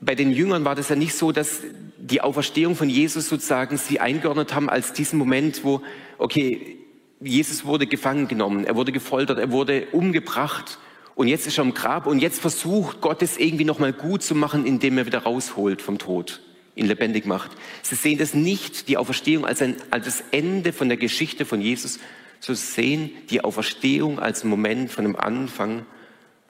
bei 0.05 0.15
den 0.15 0.31
Jüngern 0.31 0.65
war 0.65 0.75
das 0.75 0.89
ja 0.89 0.95
nicht 0.95 1.15
so, 1.15 1.31
dass 1.31 1.61
die 1.97 2.21
Auferstehung 2.21 2.75
von 2.75 2.89
Jesus 2.89 3.29
sozusagen 3.29 3.77
sie 3.77 3.99
eingeordnet 3.99 4.53
haben 4.53 4.69
als 4.69 4.93
diesen 4.93 5.17
Moment, 5.17 5.63
wo, 5.63 5.81
okay, 6.17 6.77
Jesus 7.19 7.65
wurde 7.65 7.87
gefangen 7.87 8.27
genommen, 8.27 8.65
er 8.65 8.75
wurde 8.75 8.91
gefoltert, 8.91 9.39
er 9.39 9.51
wurde 9.51 9.87
umgebracht 9.91 10.77
und 11.15 11.27
jetzt 11.27 11.47
ist 11.47 11.57
er 11.57 11.63
im 11.63 11.73
Grab 11.73 12.05
und 12.05 12.19
jetzt 12.19 12.41
versucht 12.41 12.99
Gott 13.01 13.21
es 13.21 13.37
irgendwie 13.37 13.65
nochmal 13.65 13.93
gut 13.93 14.23
zu 14.23 14.35
machen, 14.35 14.65
indem 14.65 14.97
er 14.97 15.05
wieder 15.05 15.19
rausholt 15.19 15.81
vom 15.81 15.99
Tod, 15.99 16.41
ihn 16.75 16.87
lebendig 16.87 17.25
macht. 17.25 17.51
Sie 17.81 17.95
sehen 17.95 18.17
das 18.17 18.33
nicht, 18.33 18.89
die 18.89 18.97
Auferstehung 18.97 19.45
als, 19.45 19.61
ein, 19.61 19.77
als 19.89 20.05
das 20.05 20.23
Ende 20.31 20.73
von 20.73 20.89
der 20.89 20.97
Geschichte 20.97 21.45
von 21.45 21.61
Jesus, 21.61 21.99
so 22.43 22.53
sehen 22.53 23.11
die 23.29 23.43
Auferstehung 23.43 24.19
als 24.19 24.43
Moment 24.43 24.91
von 24.91 25.05
einem 25.05 25.15
Anfang 25.15 25.85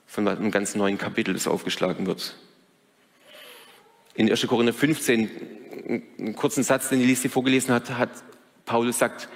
von 0.08 0.28
einem 0.28 0.52
ganz 0.52 0.76
neuen 0.76 0.98
Kapitel, 0.98 1.34
das 1.34 1.48
aufgeschlagen 1.48 2.08
wird 2.08 2.36
in 4.16 4.30
1. 4.30 4.48
Korinther 4.48 4.74
15, 4.74 5.30
einen 6.20 6.36
kurzen 6.36 6.64
Satz, 6.64 6.90
den 6.90 7.02
Elise 7.02 7.30
vorgelesen 7.30 7.74
hat, 7.74 7.90
hat 7.98 8.10
Paulus 8.66 9.00
sagt, 9.00 9.28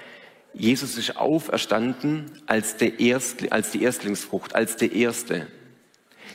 Jesus 0.54 0.98
ist 0.98 1.18
auferstanden 1.18 2.32
als, 2.46 2.78
der 2.78 3.00
Erst, 3.00 3.52
als 3.52 3.72
die 3.72 3.84
Erstlingsfrucht, 3.84 4.56
als 4.56 4.78
der 4.78 4.92
Erste. 4.94 5.48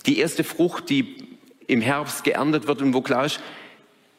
Die 0.07 0.19
erste 0.19 0.45
Frucht, 0.45 0.91
die 0.91 1.39
im 1.67 1.81
Herbst 1.81 2.25
geerntet 2.25 2.67
wird 2.67 2.83
und 2.83 2.95
wo 2.95 3.01
klar 3.01 3.27
ist, 3.27 3.41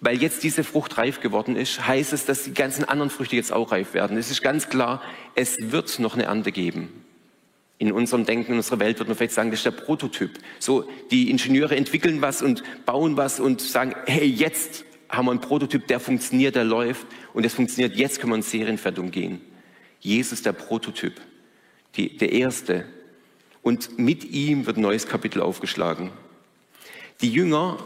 weil 0.03 0.21
jetzt 0.21 0.43
diese 0.43 0.63
Frucht 0.63 0.97
reif 0.97 1.21
geworden 1.21 1.55
ist, 1.55 1.87
heißt 1.87 2.13
es, 2.13 2.25
dass 2.25 2.43
die 2.43 2.53
ganzen 2.53 2.83
anderen 2.83 3.09
Früchte 3.09 3.35
jetzt 3.35 3.53
auch 3.53 3.71
reif 3.71 3.93
werden. 3.93 4.17
Es 4.17 4.29
ist 4.29 4.41
ganz 4.41 4.69
klar, 4.69 5.01
es 5.33 5.57
wird 5.71 5.97
noch 5.99 6.15
eine 6.15 6.23
Ernte 6.23 6.51
geben 6.51 6.89
in 7.83 7.91
unserem 7.91 8.25
Denken, 8.25 8.53
in 8.53 8.57
unserer 8.57 8.79
Welt 8.79 8.99
wird 8.99 9.09
man 9.09 9.17
vielleicht 9.17 9.33
sagen, 9.33 9.51
das 9.51 9.59
ist 9.59 9.65
der 9.65 9.71
Prototyp. 9.71 10.31
So, 10.57 10.87
die 11.11 11.29
Ingenieure 11.29 11.75
entwickeln 11.75 12.21
was 12.21 12.41
und 12.41 12.63
bauen 12.85 13.17
was 13.17 13.41
und 13.41 13.59
sagen, 13.59 13.93
hey, 14.05 14.25
jetzt 14.25 14.85
haben 15.09 15.25
wir 15.25 15.31
einen 15.31 15.41
Prototyp, 15.41 15.87
der 15.87 15.99
funktioniert, 15.99 16.55
der 16.55 16.63
läuft 16.63 17.05
und 17.33 17.45
es 17.45 17.53
funktioniert, 17.53 17.97
jetzt 17.97 18.21
können 18.21 18.31
wir 18.31 18.37
in 18.37 18.41
Serienfertigung 18.41 19.11
gehen. 19.11 19.41
Jesus 19.99 20.41
der 20.41 20.53
Prototyp, 20.53 21.19
die, 21.95 22.15
der 22.15 22.31
Erste. 22.31 22.85
Und 23.61 23.99
mit 23.99 24.23
ihm 24.23 24.65
wird 24.65 24.77
ein 24.77 24.81
neues 24.81 25.07
Kapitel 25.07 25.41
aufgeschlagen. 25.41 26.11
Die 27.21 27.31
Jünger 27.31 27.77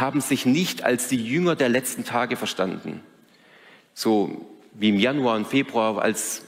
haben 0.00 0.20
sich 0.20 0.46
nicht 0.46 0.84
als 0.84 1.08
die 1.08 1.22
Jünger 1.22 1.56
der 1.56 1.68
letzten 1.68 2.04
Tage 2.04 2.36
verstanden. 2.36 3.00
So 3.94 4.46
wie 4.72 4.88
im 4.88 4.98
Januar 4.98 5.36
und 5.36 5.46
Februar, 5.46 6.02
als 6.02 6.42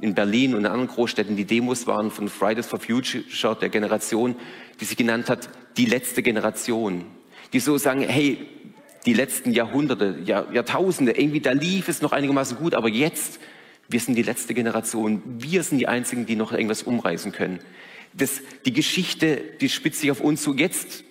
in 0.00 0.14
Berlin 0.14 0.54
und 0.54 0.60
in 0.60 0.66
anderen 0.66 0.88
Großstädten 0.88 1.36
die 1.36 1.44
Demos 1.44 1.86
waren 1.86 2.10
von 2.10 2.28
Fridays 2.28 2.66
for 2.66 2.80
Future, 2.80 3.56
der 3.56 3.68
Generation, 3.68 4.36
die 4.80 4.84
sich 4.84 4.96
genannt 4.96 5.28
hat, 5.28 5.48
die 5.76 5.86
letzte 5.86 6.22
Generation. 6.22 7.04
Die 7.52 7.60
so 7.60 7.76
sagen, 7.78 8.02
hey, 8.02 8.46
die 9.06 9.14
letzten 9.14 9.52
Jahrhunderte, 9.52 10.18
Jahr, 10.24 10.52
Jahrtausende, 10.52 11.12
irgendwie 11.12 11.40
da 11.40 11.52
lief 11.52 11.88
es 11.88 12.02
noch 12.02 12.12
einigermaßen 12.12 12.56
gut, 12.58 12.74
aber 12.74 12.88
jetzt, 12.88 13.40
wir 13.88 14.00
sind 14.00 14.14
die 14.14 14.22
letzte 14.22 14.54
Generation. 14.54 15.22
Wir 15.38 15.62
sind 15.62 15.78
die 15.78 15.88
Einzigen, 15.88 16.26
die 16.26 16.36
noch 16.36 16.52
irgendwas 16.52 16.82
umreißen 16.82 17.32
können. 17.32 17.58
Das, 18.12 18.40
die 18.64 18.72
Geschichte, 18.72 19.42
die 19.60 19.68
spitzt 19.68 20.00
sich 20.00 20.10
auf 20.10 20.20
uns 20.20 20.42
zu. 20.42 20.54
Jetzt, 20.54 21.04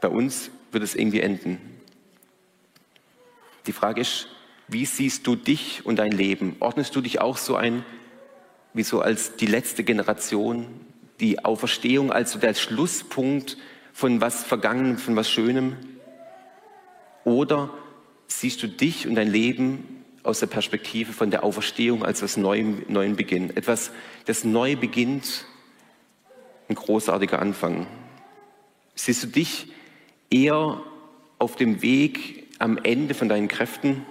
bei 0.00 0.08
uns, 0.08 0.50
wird 0.76 0.84
es 0.84 0.94
irgendwie 0.94 1.20
enden. 1.20 1.58
Die 3.66 3.72
Frage 3.72 4.02
ist, 4.02 4.28
wie 4.68 4.84
siehst 4.84 5.26
du 5.26 5.34
dich 5.34 5.86
und 5.86 5.96
dein 5.96 6.12
Leben? 6.12 6.54
Ordnest 6.60 6.94
du 6.94 7.00
dich 7.00 7.18
auch 7.18 7.38
so 7.38 7.56
ein, 7.56 7.82
wie 8.74 8.82
so 8.82 9.00
als 9.00 9.36
die 9.36 9.46
letzte 9.46 9.84
Generation, 9.84 10.66
die 11.18 11.42
Auferstehung 11.46 12.12
als 12.12 12.32
so 12.32 12.38
der 12.38 12.52
Schlusspunkt 12.52 13.56
von 13.94 14.20
was 14.20 14.44
Vergangenem, 14.44 14.98
von 14.98 15.16
was 15.16 15.30
Schönem? 15.30 15.76
Oder 17.24 17.70
siehst 18.26 18.62
du 18.62 18.68
dich 18.68 19.08
und 19.08 19.14
dein 19.14 19.32
Leben 19.32 20.04
aus 20.24 20.40
der 20.40 20.46
Perspektive 20.46 21.14
von 21.14 21.30
der 21.30 21.42
Auferstehung 21.42 22.04
als 22.04 22.20
was 22.20 22.36
neuen, 22.36 22.82
neuen 22.88 23.16
Beginn? 23.16 23.56
Etwas, 23.56 23.92
das 24.26 24.44
neu 24.44 24.76
beginnt, 24.76 25.46
ein 26.68 26.74
großartiger 26.74 27.38
Anfang. 27.38 27.86
Siehst 28.94 29.22
du 29.22 29.28
dich 29.28 29.68
eher 30.30 30.82
auf 31.38 31.56
dem 31.56 31.82
Weg 31.82 32.48
am 32.58 32.78
Ende 32.78 33.14
von 33.14 33.28
deinen 33.28 33.48
Kräften? 33.48 34.04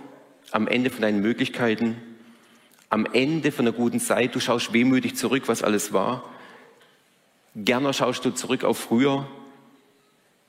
am 0.52 0.68
Ende 0.68 0.90
von 0.90 1.02
deinen 1.02 1.22
Möglichkeiten, 1.22 1.98
am 2.90 3.06
Ende 3.06 3.52
von 3.52 3.68
einer 3.68 3.76
guten 3.76 4.00
Zeit. 4.00 4.36
Du 4.36 4.40
schaust 4.40 4.74
wehmütig 4.74 5.16
zurück, 5.16 5.44
was 5.48 5.64
alles 5.64 5.92
war. 5.92 6.24
Gerne 7.56 7.94
schaust 7.94 8.24
du 8.24 8.32
zurück 8.32 8.64
auf 8.64 8.78
früher, 8.78 9.28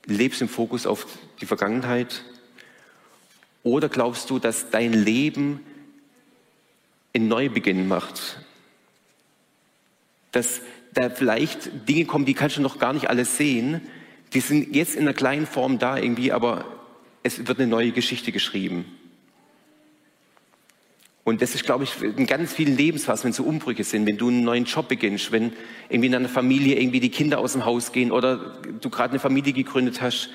lebst 0.05 0.41
im 0.41 0.49
Fokus 0.49 0.85
auf 0.85 1.07
die 1.41 1.45
Vergangenheit. 1.45 2.23
Oder 3.63 3.89
glaubst 3.89 4.29
du, 4.29 4.39
dass 4.39 4.69
dein 4.69 4.93
Leben 4.93 5.59
einen 7.13 7.27
Neubeginn 7.27 7.87
macht? 7.87 8.39
Dass 10.31 10.61
da 10.93 11.09
vielleicht 11.09 11.89
Dinge 11.89 12.05
kommen, 12.05 12.25
die 12.25 12.33
kannst 12.33 12.57
du 12.57 12.61
noch 12.61 12.79
gar 12.79 12.93
nicht 12.93 13.09
alles 13.09 13.35
sehen. 13.35 13.81
Die 14.33 14.39
sind 14.39 14.75
jetzt 14.75 14.95
in 14.95 15.01
einer 15.01 15.13
kleinen 15.13 15.45
Form 15.45 15.79
da 15.79 15.97
irgendwie, 15.97 16.31
aber 16.31 16.65
es 17.23 17.47
wird 17.47 17.59
eine 17.59 17.67
neue 17.67 17.91
Geschichte 17.91 18.31
geschrieben. 18.31 18.85
Und 21.23 21.41
das 21.41 21.55
ist, 21.55 21.65
glaube 21.65 21.83
ich, 21.83 22.01
in 22.01 22.25
ganz 22.25 22.53
vielen 22.53 22.77
Lebensphasen, 22.77 23.25
wenn 23.25 23.33
so 23.33 23.43
Umbrüche 23.43 23.83
sind, 23.83 24.05
wenn 24.05 24.17
du 24.17 24.29
einen 24.29 24.45
neuen 24.45 24.63
Job 24.63 24.87
beginnst, 24.87 25.33
wenn 25.33 25.51
irgendwie 25.89 26.07
in 26.07 26.15
einer 26.15 26.29
Familie 26.29 26.79
irgendwie 26.79 27.01
die 27.01 27.09
Kinder 27.09 27.39
aus 27.39 27.51
dem 27.51 27.65
Haus 27.65 27.91
gehen 27.91 28.13
oder 28.13 28.61
du 28.79 28.89
gerade 28.89 29.11
eine 29.11 29.19
Familie 29.19 29.51
gegründet 29.51 30.01
hast, 30.01 30.29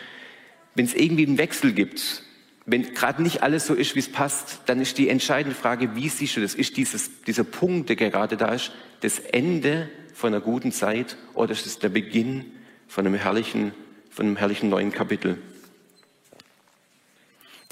wenn 0.74 0.85
es 0.85 0.92
irgendwie 0.92 1.26
einen 1.26 1.38
Wechsel 1.38 1.72
gibt, 1.72 2.24
wenn 2.66 2.92
gerade 2.94 3.22
nicht 3.22 3.42
alles 3.42 3.66
so 3.66 3.74
ist, 3.74 3.94
wie 3.94 4.00
es 4.00 4.12
passt, 4.12 4.61
dann 4.66 4.81
ist 4.81 4.98
die 4.98 5.09
entscheidende 5.09 5.57
Frage, 5.57 5.96
wie 5.96 6.11
siehst 6.11 6.37
du 6.37 6.42
das? 6.42 6.55
Ist 6.55 6.76
dieses, 6.76 7.22
dieser 7.22 7.44
Punkt, 7.44 7.88
der 7.88 7.96
gerade 7.96 8.37
da 8.37 8.52
ist, 8.52 8.72
das 9.00 9.18
Ende 9.18 9.88
von 10.12 10.35
einer 10.35 10.42
guten 10.42 10.72
Zeit 10.72 11.16
oder 11.33 11.52
ist 11.52 11.64
es 11.64 11.78
der 11.78 11.88
Beginn 11.88 12.44
von 12.87 13.07
einem 13.07 13.14
herrlichen, 13.14 13.72
von 14.12 14.27
einem 14.27 14.37
herrlichen 14.37 14.68
neuen 14.68 14.92
Kapitel? 14.92 15.38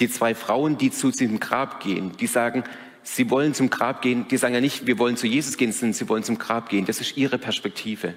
Die 0.00 0.09
zwei 0.09 0.35
Frauen, 0.35 0.79
die 0.79 0.90
zu 0.90 1.11
diesem 1.11 1.38
Grab 1.38 1.81
gehen, 1.81 2.16
die 2.18 2.26
sagen, 2.26 2.64
sie 3.03 3.31
wollen 3.31 3.55
zum 3.55 3.68
Grab 3.70 4.00
gehen. 4.03 4.26
Die 4.29 4.38
sagen 4.38 4.55
ja 4.55 4.61
nicht, 4.61 4.87
wir 4.87 4.98
wollen 4.98 5.16
zu 5.16 5.26
Jesus 5.26 5.57
gehen, 5.59 5.72
sondern 5.72 5.92
sie 5.92 6.09
wollen 6.09 6.22
zum 6.22 6.38
Grab 6.38 6.70
gehen. 6.70 6.87
Das 6.87 7.00
ist 7.00 7.16
ihre 7.16 7.38
Perspektive. 7.38 8.14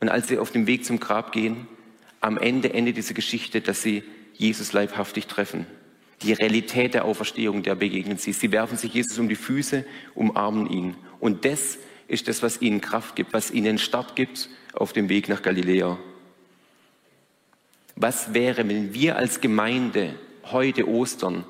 Und 0.00 0.10
als 0.10 0.28
sie 0.28 0.38
auf 0.38 0.50
dem 0.50 0.66
Weg 0.66 0.84
zum 0.84 1.00
Grab 1.00 1.32
gehen, 1.32 1.66
am 2.20 2.36
Ende 2.36 2.74
endet 2.74 2.98
diese 2.98 3.14
Geschichte, 3.14 3.62
dass 3.62 3.82
sie 3.82 4.02
Jesus 4.34 4.72
leibhaftig 4.72 5.26
treffen. 5.26 5.66
Die 6.22 6.32
Realität 6.32 6.94
der 6.94 7.04
Auferstehung, 7.04 7.62
der 7.62 7.74
begegnen 7.74 8.18
sie. 8.18 8.32
Sie 8.32 8.52
werfen 8.52 8.76
sich 8.76 8.92
Jesus 8.94 9.18
um 9.18 9.28
die 9.28 9.34
Füße, 9.34 9.84
umarmen 10.14 10.68
ihn. 10.68 10.96
Und 11.18 11.44
das 11.44 11.78
ist 12.06 12.28
das, 12.28 12.42
was 12.42 12.60
ihnen 12.60 12.80
Kraft 12.80 13.16
gibt, 13.16 13.32
was 13.32 13.50
ihnen 13.50 13.78
Start 13.78 14.14
gibt 14.14 14.48
auf 14.74 14.92
dem 14.92 15.08
Weg 15.08 15.28
nach 15.28 15.42
Galiläa. 15.42 15.98
Was 18.02 18.34
wäre, 18.34 18.68
wenn 18.68 18.94
wir 18.94 19.14
als 19.14 19.40
Gemeinde 19.40 20.16
heute 20.50 20.88
Ostern 20.88 21.44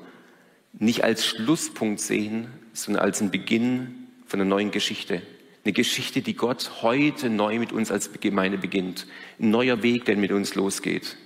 nicht 0.73 1.03
als 1.03 1.25
Schlusspunkt 1.25 1.99
sehen, 1.99 2.45
sondern 2.73 3.03
als 3.03 3.21
einen 3.21 3.31
Beginn 3.31 4.07
von 4.27 4.39
einer 4.39 4.47
neuen 4.47 4.69
Geschichte. 4.69 5.23
Eine 5.65 5.73
Geschichte, 5.73 6.21
die 6.21 6.35
Gott 6.35 6.83
heute 6.83 7.31
neu 7.31 7.57
mit 7.57 7.71
uns 7.71 7.89
als 7.89 8.11
Gemeinde 8.19 8.59
beginnt. 8.59 9.07
Ein 9.39 9.49
neuer 9.49 9.81
Weg, 9.81 10.05
der 10.05 10.15
mit 10.15 10.31
uns 10.31 10.53
losgeht. 10.53 11.17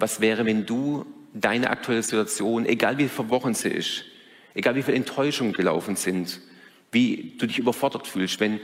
Was 0.00 0.20
wäre, 0.20 0.44
wenn 0.46 0.66
du 0.66 1.06
deine 1.32 1.70
aktuelle 1.70 2.02
Situation, 2.02 2.66
egal 2.66 2.98
wie 2.98 3.06
verworren 3.06 3.54
sie 3.54 3.68
ist, 3.68 4.02
egal 4.54 4.74
wie 4.74 4.82
viele 4.82 4.96
Enttäuschungen 4.96 5.52
gelaufen 5.52 5.94
sind, 5.94 6.40
wie 6.90 7.36
du 7.38 7.46
dich 7.46 7.60
überfordert 7.60 8.08
fühlst, 8.08 8.40
wenn 8.40 8.58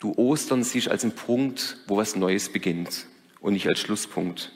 du 0.00 0.12
Ostern 0.16 0.64
siehst 0.64 0.88
als 0.88 1.04
einen 1.04 1.14
Punkt, 1.14 1.76
wo 1.86 1.98
was 1.98 2.16
Neues 2.16 2.48
beginnt 2.48 3.06
und 3.40 3.54
nicht 3.54 3.68
als 3.68 3.80
Schlusspunkt. 3.80 4.52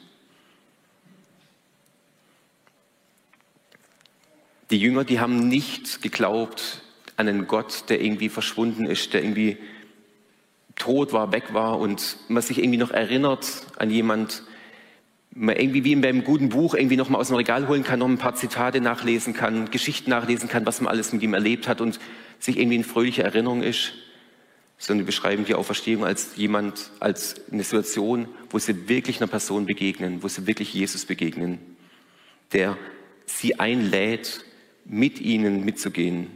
Die 4.70 4.78
Jünger, 4.78 5.04
die 5.04 5.20
haben 5.20 5.48
nicht 5.48 6.02
geglaubt 6.02 6.82
an 7.16 7.28
einen 7.28 7.46
Gott, 7.46 7.84
der 7.88 8.00
irgendwie 8.00 8.28
verschwunden 8.28 8.86
ist, 8.86 9.12
der 9.12 9.22
irgendwie 9.22 9.58
tot 10.76 11.12
war, 11.12 11.32
weg 11.32 11.52
war 11.52 11.78
und 11.78 12.16
man 12.28 12.42
sich 12.42 12.58
irgendwie 12.58 12.78
noch 12.78 12.90
erinnert 12.90 13.66
an 13.76 13.90
jemand, 13.90 14.42
man 15.30 15.56
irgendwie 15.56 15.84
wie 15.84 15.92
in 15.92 16.04
einem 16.04 16.24
guten 16.24 16.48
Buch 16.48 16.74
irgendwie 16.74 16.96
noch 16.96 17.08
mal 17.08 17.18
aus 17.18 17.28
dem 17.28 17.36
Regal 17.36 17.68
holen 17.68 17.84
kann, 17.84 17.98
noch 17.98 18.08
ein 18.08 18.18
paar 18.18 18.34
Zitate 18.34 18.80
nachlesen 18.80 19.34
kann, 19.34 19.70
Geschichten 19.70 20.10
nachlesen 20.10 20.48
kann, 20.48 20.66
was 20.66 20.80
man 20.80 20.90
alles 20.90 21.12
mit 21.12 21.22
ihm 21.22 21.34
erlebt 21.34 21.68
hat 21.68 21.80
und 21.80 21.98
sich 22.38 22.58
irgendwie 22.58 22.76
in 22.76 22.84
fröhliche 22.84 23.22
Erinnerung 23.22 23.62
ist, 23.62 23.92
sondern 24.78 25.04
wir 25.04 25.06
beschreiben 25.06 25.44
die 25.44 25.54
Auferstehung 25.54 26.04
als 26.04 26.36
jemand, 26.36 26.90
als 27.00 27.36
eine 27.50 27.62
Situation, 27.62 28.28
wo 28.50 28.58
sie 28.58 28.88
wirklich 28.88 29.18
einer 29.18 29.30
Person 29.30 29.66
begegnen, 29.66 30.22
wo 30.22 30.28
sie 30.28 30.46
wirklich 30.46 30.74
Jesus 30.74 31.06
begegnen, 31.06 31.58
der 32.52 32.76
sie 33.26 33.58
einlädt, 33.58 34.44
mit 34.84 35.20
ihnen 35.20 35.64
mitzugehen. 35.64 36.30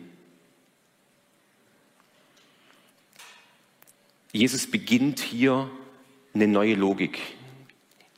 Jesus 4.32 4.66
beginnt 4.66 5.20
hier 5.20 5.70
eine 6.34 6.46
neue 6.46 6.74
Logik, 6.74 7.18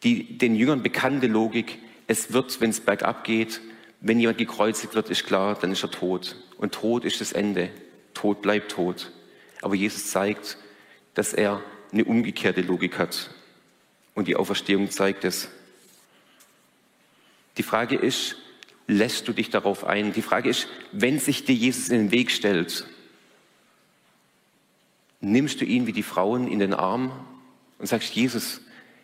die 0.03 0.39
den 0.39 0.55
Jüngern 0.55 0.83
bekannte 0.83 1.27
Logik. 1.27 1.79
Es 2.07 2.33
wird, 2.33 2.61
wenn 2.61 2.71
es 2.71 2.81
bergab 2.81 3.25
geht, 3.25 3.61
wenn 4.01 4.19
jemand 4.19 4.39
gekreuzigt 4.39 4.95
wird, 4.95 5.11
ist 5.11 5.25
klar, 5.25 5.59
dann 5.61 5.73
ist 5.73 5.83
er 5.83 5.91
tot. 5.91 6.37
Und 6.57 6.73
Tod 6.73 7.05
ist 7.05 7.21
das 7.21 7.33
Ende. 7.33 7.71
Tod 8.15 8.43
bleibt 8.43 8.73
tot. 8.73 9.13
Aber 9.63 9.75
Jesus 9.75 10.11
zeigt, 10.11 10.57
dass 11.15 11.33
er 11.33 11.63
eine 11.93 12.05
umgekehrte 12.05 12.63
Logik 12.63 12.99
hat. 12.99 13.31
Und 14.15 14.29
die 14.29 14.37
Auferstehung 14.37 14.91
zeigt 14.91 15.25
es. 15.25 15.49
Die 17.57 17.63
Frage 17.63 17.97
ist, 17.97 18.37
lässt 18.87 19.29
du 19.29 19.33
dich 19.33 19.51
darauf 19.51 19.85
ein? 19.85 20.13
Die 20.13 20.23
Frage 20.23 20.49
ist, 20.49 20.69
wenn 20.93 21.19
sich 21.19 21.45
dir 21.45 21.55
Jesus 21.55 21.89
in 21.89 21.99
den 21.99 22.11
Weg 22.11 22.31
stellt, 22.31 22.87
nimmst 25.21 25.61
du 25.61 25.65
ihn 25.65 25.87
wie 25.87 25.93
die 25.93 26.03
Frauen 26.03 26.49
in 26.49 26.59
den 26.59 26.75
Arm 26.75 27.13
und 27.79 27.87
sagst, 27.87 28.15
Jesus, 28.15 28.61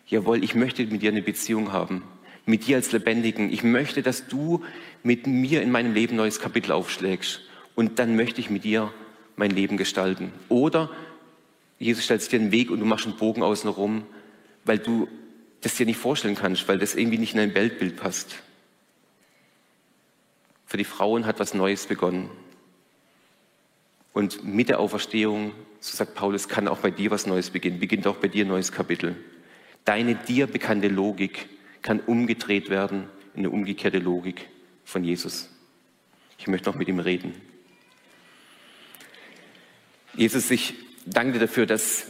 jawohl, 0.07 0.43
ich 0.43 0.55
möchte 0.55 0.87
mit 0.87 1.03
dir 1.03 1.11
eine 1.11 1.23
Beziehung 1.23 1.73
haben, 1.73 2.03
mit 2.47 2.67
dir 2.67 2.77
als 2.77 2.93
Lebendigen. 2.93 3.53
Ich 3.53 3.63
möchte, 3.63 4.03
dass 4.03 4.27
du 4.27 4.65
mit 5.03 5.27
mir 5.27 5.63
in 5.63 5.71
meinem 5.71 5.93
Leben 5.93 6.15
ein 6.15 6.19
neues 6.19 6.41
Kapitel 6.41 6.73
aufschlägst 6.73 7.41
und 7.75 7.99
dann 7.99 8.17
möchte 8.17 8.41
ich 8.41 8.51
mit 8.51 8.65
dir 8.65 8.93
mein 9.37 9.51
Leben 9.51 9.77
gestalten. 9.77 10.33
Oder 10.49 10.91
Jesus 11.79 12.05
stellt 12.05 12.31
dir 12.33 12.41
einen 12.41 12.53
Weg 12.53 12.71
und 12.71 12.81
du 12.81 12.87
machst 12.87 13.07
einen 13.07 13.17
Bogen 13.17 13.43
außen 13.43 13.69
rum, 13.71 14.07
weil 14.65 14.79
du 14.79 15.09
das 15.61 15.75
dir 15.77 15.87
nicht 15.87 15.99
vorstellen 15.99 16.35
kannst, 16.35 16.67
weil 16.69 16.79
das 16.79 16.95
irgendwie 16.95 17.19
nicht 17.19 17.33
in 17.33 17.39
dein 17.39 17.55
Weltbild 17.55 17.97
passt. 17.97 18.37
Für 20.65 20.77
die 20.77 20.85
Frauen 20.85 21.27
hat 21.27 21.39
was 21.39 21.55
Neues 21.55 21.87
begonnen. 21.87 22.31
Und 24.13 24.45
mit 24.45 24.69
der 24.69 24.81
Auferstehung, 24.81 25.53
so 25.79 25.97
sagt 25.97 26.15
Paulus, 26.15 26.49
kann 26.49 26.69
auch 26.69 26.79
bei 26.79 26.91
dir 26.91 27.11
was 27.11 27.27
Neues 27.27 27.51
beginnen. 27.51 27.79
Beginnt 27.79 28.07
auch 28.07 28.17
bei 28.17 28.29
dir 28.29 28.45
ein 28.45 28.49
neues 28.49 28.73
Kapitel. 28.73 29.17
Deine 29.85 30.15
dir 30.15 30.47
bekannte 30.47 30.89
Logik 30.89 31.49
kann 31.83 32.01
umgedreht 32.01 32.71
werden 32.71 33.05
in 33.35 33.41
eine 33.41 33.51
umgekehrte 33.51 33.99
Logik 33.99 34.49
von 34.85 35.05
Jesus. 35.05 35.51
Ich 36.39 36.49
möchte 36.49 36.71
noch 36.71 36.77
mit 36.77 36.89
ihm 36.89 36.99
reden. 36.99 37.35
Jesus, 40.17 40.51
ich 40.51 40.75
danke 41.05 41.35
dir 41.35 41.41
dafür, 41.41 41.67
dass 41.67 42.07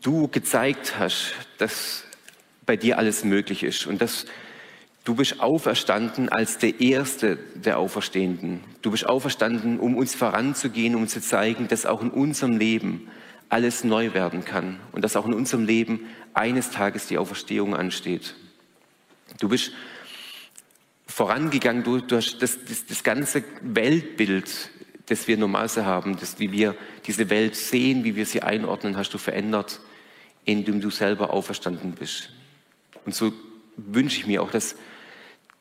du 0.00 0.28
gezeigt 0.28 0.98
hast, 0.98 1.34
dass 1.58 2.04
bei 2.64 2.76
dir 2.76 2.96
alles 2.96 3.22
möglich 3.22 3.62
ist 3.62 3.86
und 3.86 4.00
dass 4.00 4.26
Du 5.04 5.14
bist 5.14 5.38
auferstanden 5.40 6.30
als 6.30 6.56
der 6.56 6.80
Erste 6.80 7.36
der 7.54 7.78
Auferstehenden. 7.78 8.60
Du 8.80 8.90
bist 8.90 9.06
auferstanden, 9.06 9.78
um 9.78 9.98
uns 9.98 10.14
voranzugehen, 10.14 10.94
um 10.94 11.06
zu 11.08 11.20
zeigen, 11.20 11.68
dass 11.68 11.84
auch 11.84 12.00
in 12.00 12.10
unserem 12.10 12.56
Leben 12.56 13.10
alles 13.50 13.84
neu 13.84 14.14
werden 14.14 14.46
kann 14.46 14.80
und 14.92 15.04
dass 15.04 15.16
auch 15.16 15.26
in 15.26 15.34
unserem 15.34 15.66
Leben 15.66 16.06
eines 16.32 16.70
Tages 16.70 17.06
die 17.06 17.18
Auferstehung 17.18 17.76
ansteht. 17.76 18.34
Du 19.40 19.50
bist 19.50 19.72
vorangegangen 21.06 21.84
durch, 21.84 22.04
durch 22.04 22.38
das, 22.38 22.64
das, 22.64 22.86
das 22.86 23.04
ganze 23.04 23.44
Weltbild, 23.60 24.70
das 25.06 25.28
wir 25.28 25.36
normalerweise 25.36 25.84
haben, 25.84 26.16
das, 26.18 26.38
wie 26.38 26.52
wir 26.52 26.74
diese 27.06 27.28
Welt 27.30 27.56
sehen, 27.56 28.04
wie 28.04 28.16
wir 28.16 28.26
sie 28.26 28.42
einordnen, 28.42 28.96
hast 28.96 29.12
du 29.12 29.18
verändert, 29.18 29.80
indem 30.44 30.80
du 30.80 30.90
selber 30.90 31.30
auferstanden 31.30 31.92
bist. 31.92 32.30
Und 33.04 33.14
so 33.14 33.32
wünsche 33.76 34.18
ich 34.18 34.26
mir 34.26 34.42
auch, 34.42 34.50
dass, 34.50 34.76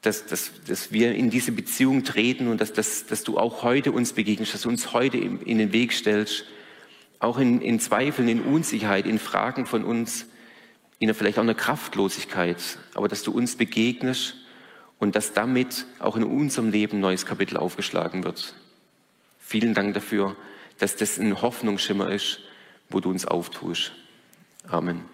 dass, 0.01 0.25
dass, 0.25 0.51
dass 0.67 0.91
wir 0.91 1.13
in 1.13 1.29
diese 1.29 1.51
Beziehung 1.51 2.03
treten 2.03 2.47
und 2.47 2.61
dass, 2.61 2.73
dass, 2.73 3.05
dass 3.05 3.23
du 3.23 3.37
auch 3.37 3.63
heute 3.63 3.91
uns 3.91 4.13
begegnest, 4.13 4.53
dass 4.53 4.61
du 4.61 4.69
uns 4.69 4.93
heute 4.93 5.17
in, 5.17 5.57
den 5.57 5.73
Weg 5.73 5.93
stellst, 5.93 6.45
auch 7.19 7.37
in, 7.37 7.61
in 7.61 7.79
Zweifeln, 7.79 8.27
in 8.27 8.41
Unsicherheit, 8.41 9.05
in 9.05 9.19
Fragen 9.19 9.65
von 9.65 9.83
uns, 9.83 10.25
in 10.99 11.13
vielleicht 11.13 11.37
auch 11.37 11.43
einer 11.43 11.53
Kraftlosigkeit, 11.53 12.77
aber 12.93 13.07
dass 13.09 13.23
du 13.23 13.31
uns 13.31 13.57
begegnest 13.57 14.35
und 14.99 15.15
dass 15.15 15.33
damit 15.33 15.85
auch 15.99 16.15
in 16.15 16.23
unserem 16.23 16.69
Leben 16.69 16.97
ein 16.97 17.01
neues 17.01 17.25
Kapitel 17.25 17.57
aufgeschlagen 17.57 18.23
wird. 18.23 18.55
Vielen 19.45 19.73
Dank 19.73 19.93
dafür, 19.93 20.35
dass 20.79 20.95
das 20.95 21.19
ein 21.19 21.41
Hoffnungsschimmer 21.41 22.09
ist, 22.09 22.39
wo 22.89 22.99
du 22.99 23.09
uns 23.09 23.25
auftust. 23.25 23.91
Amen. 24.67 25.12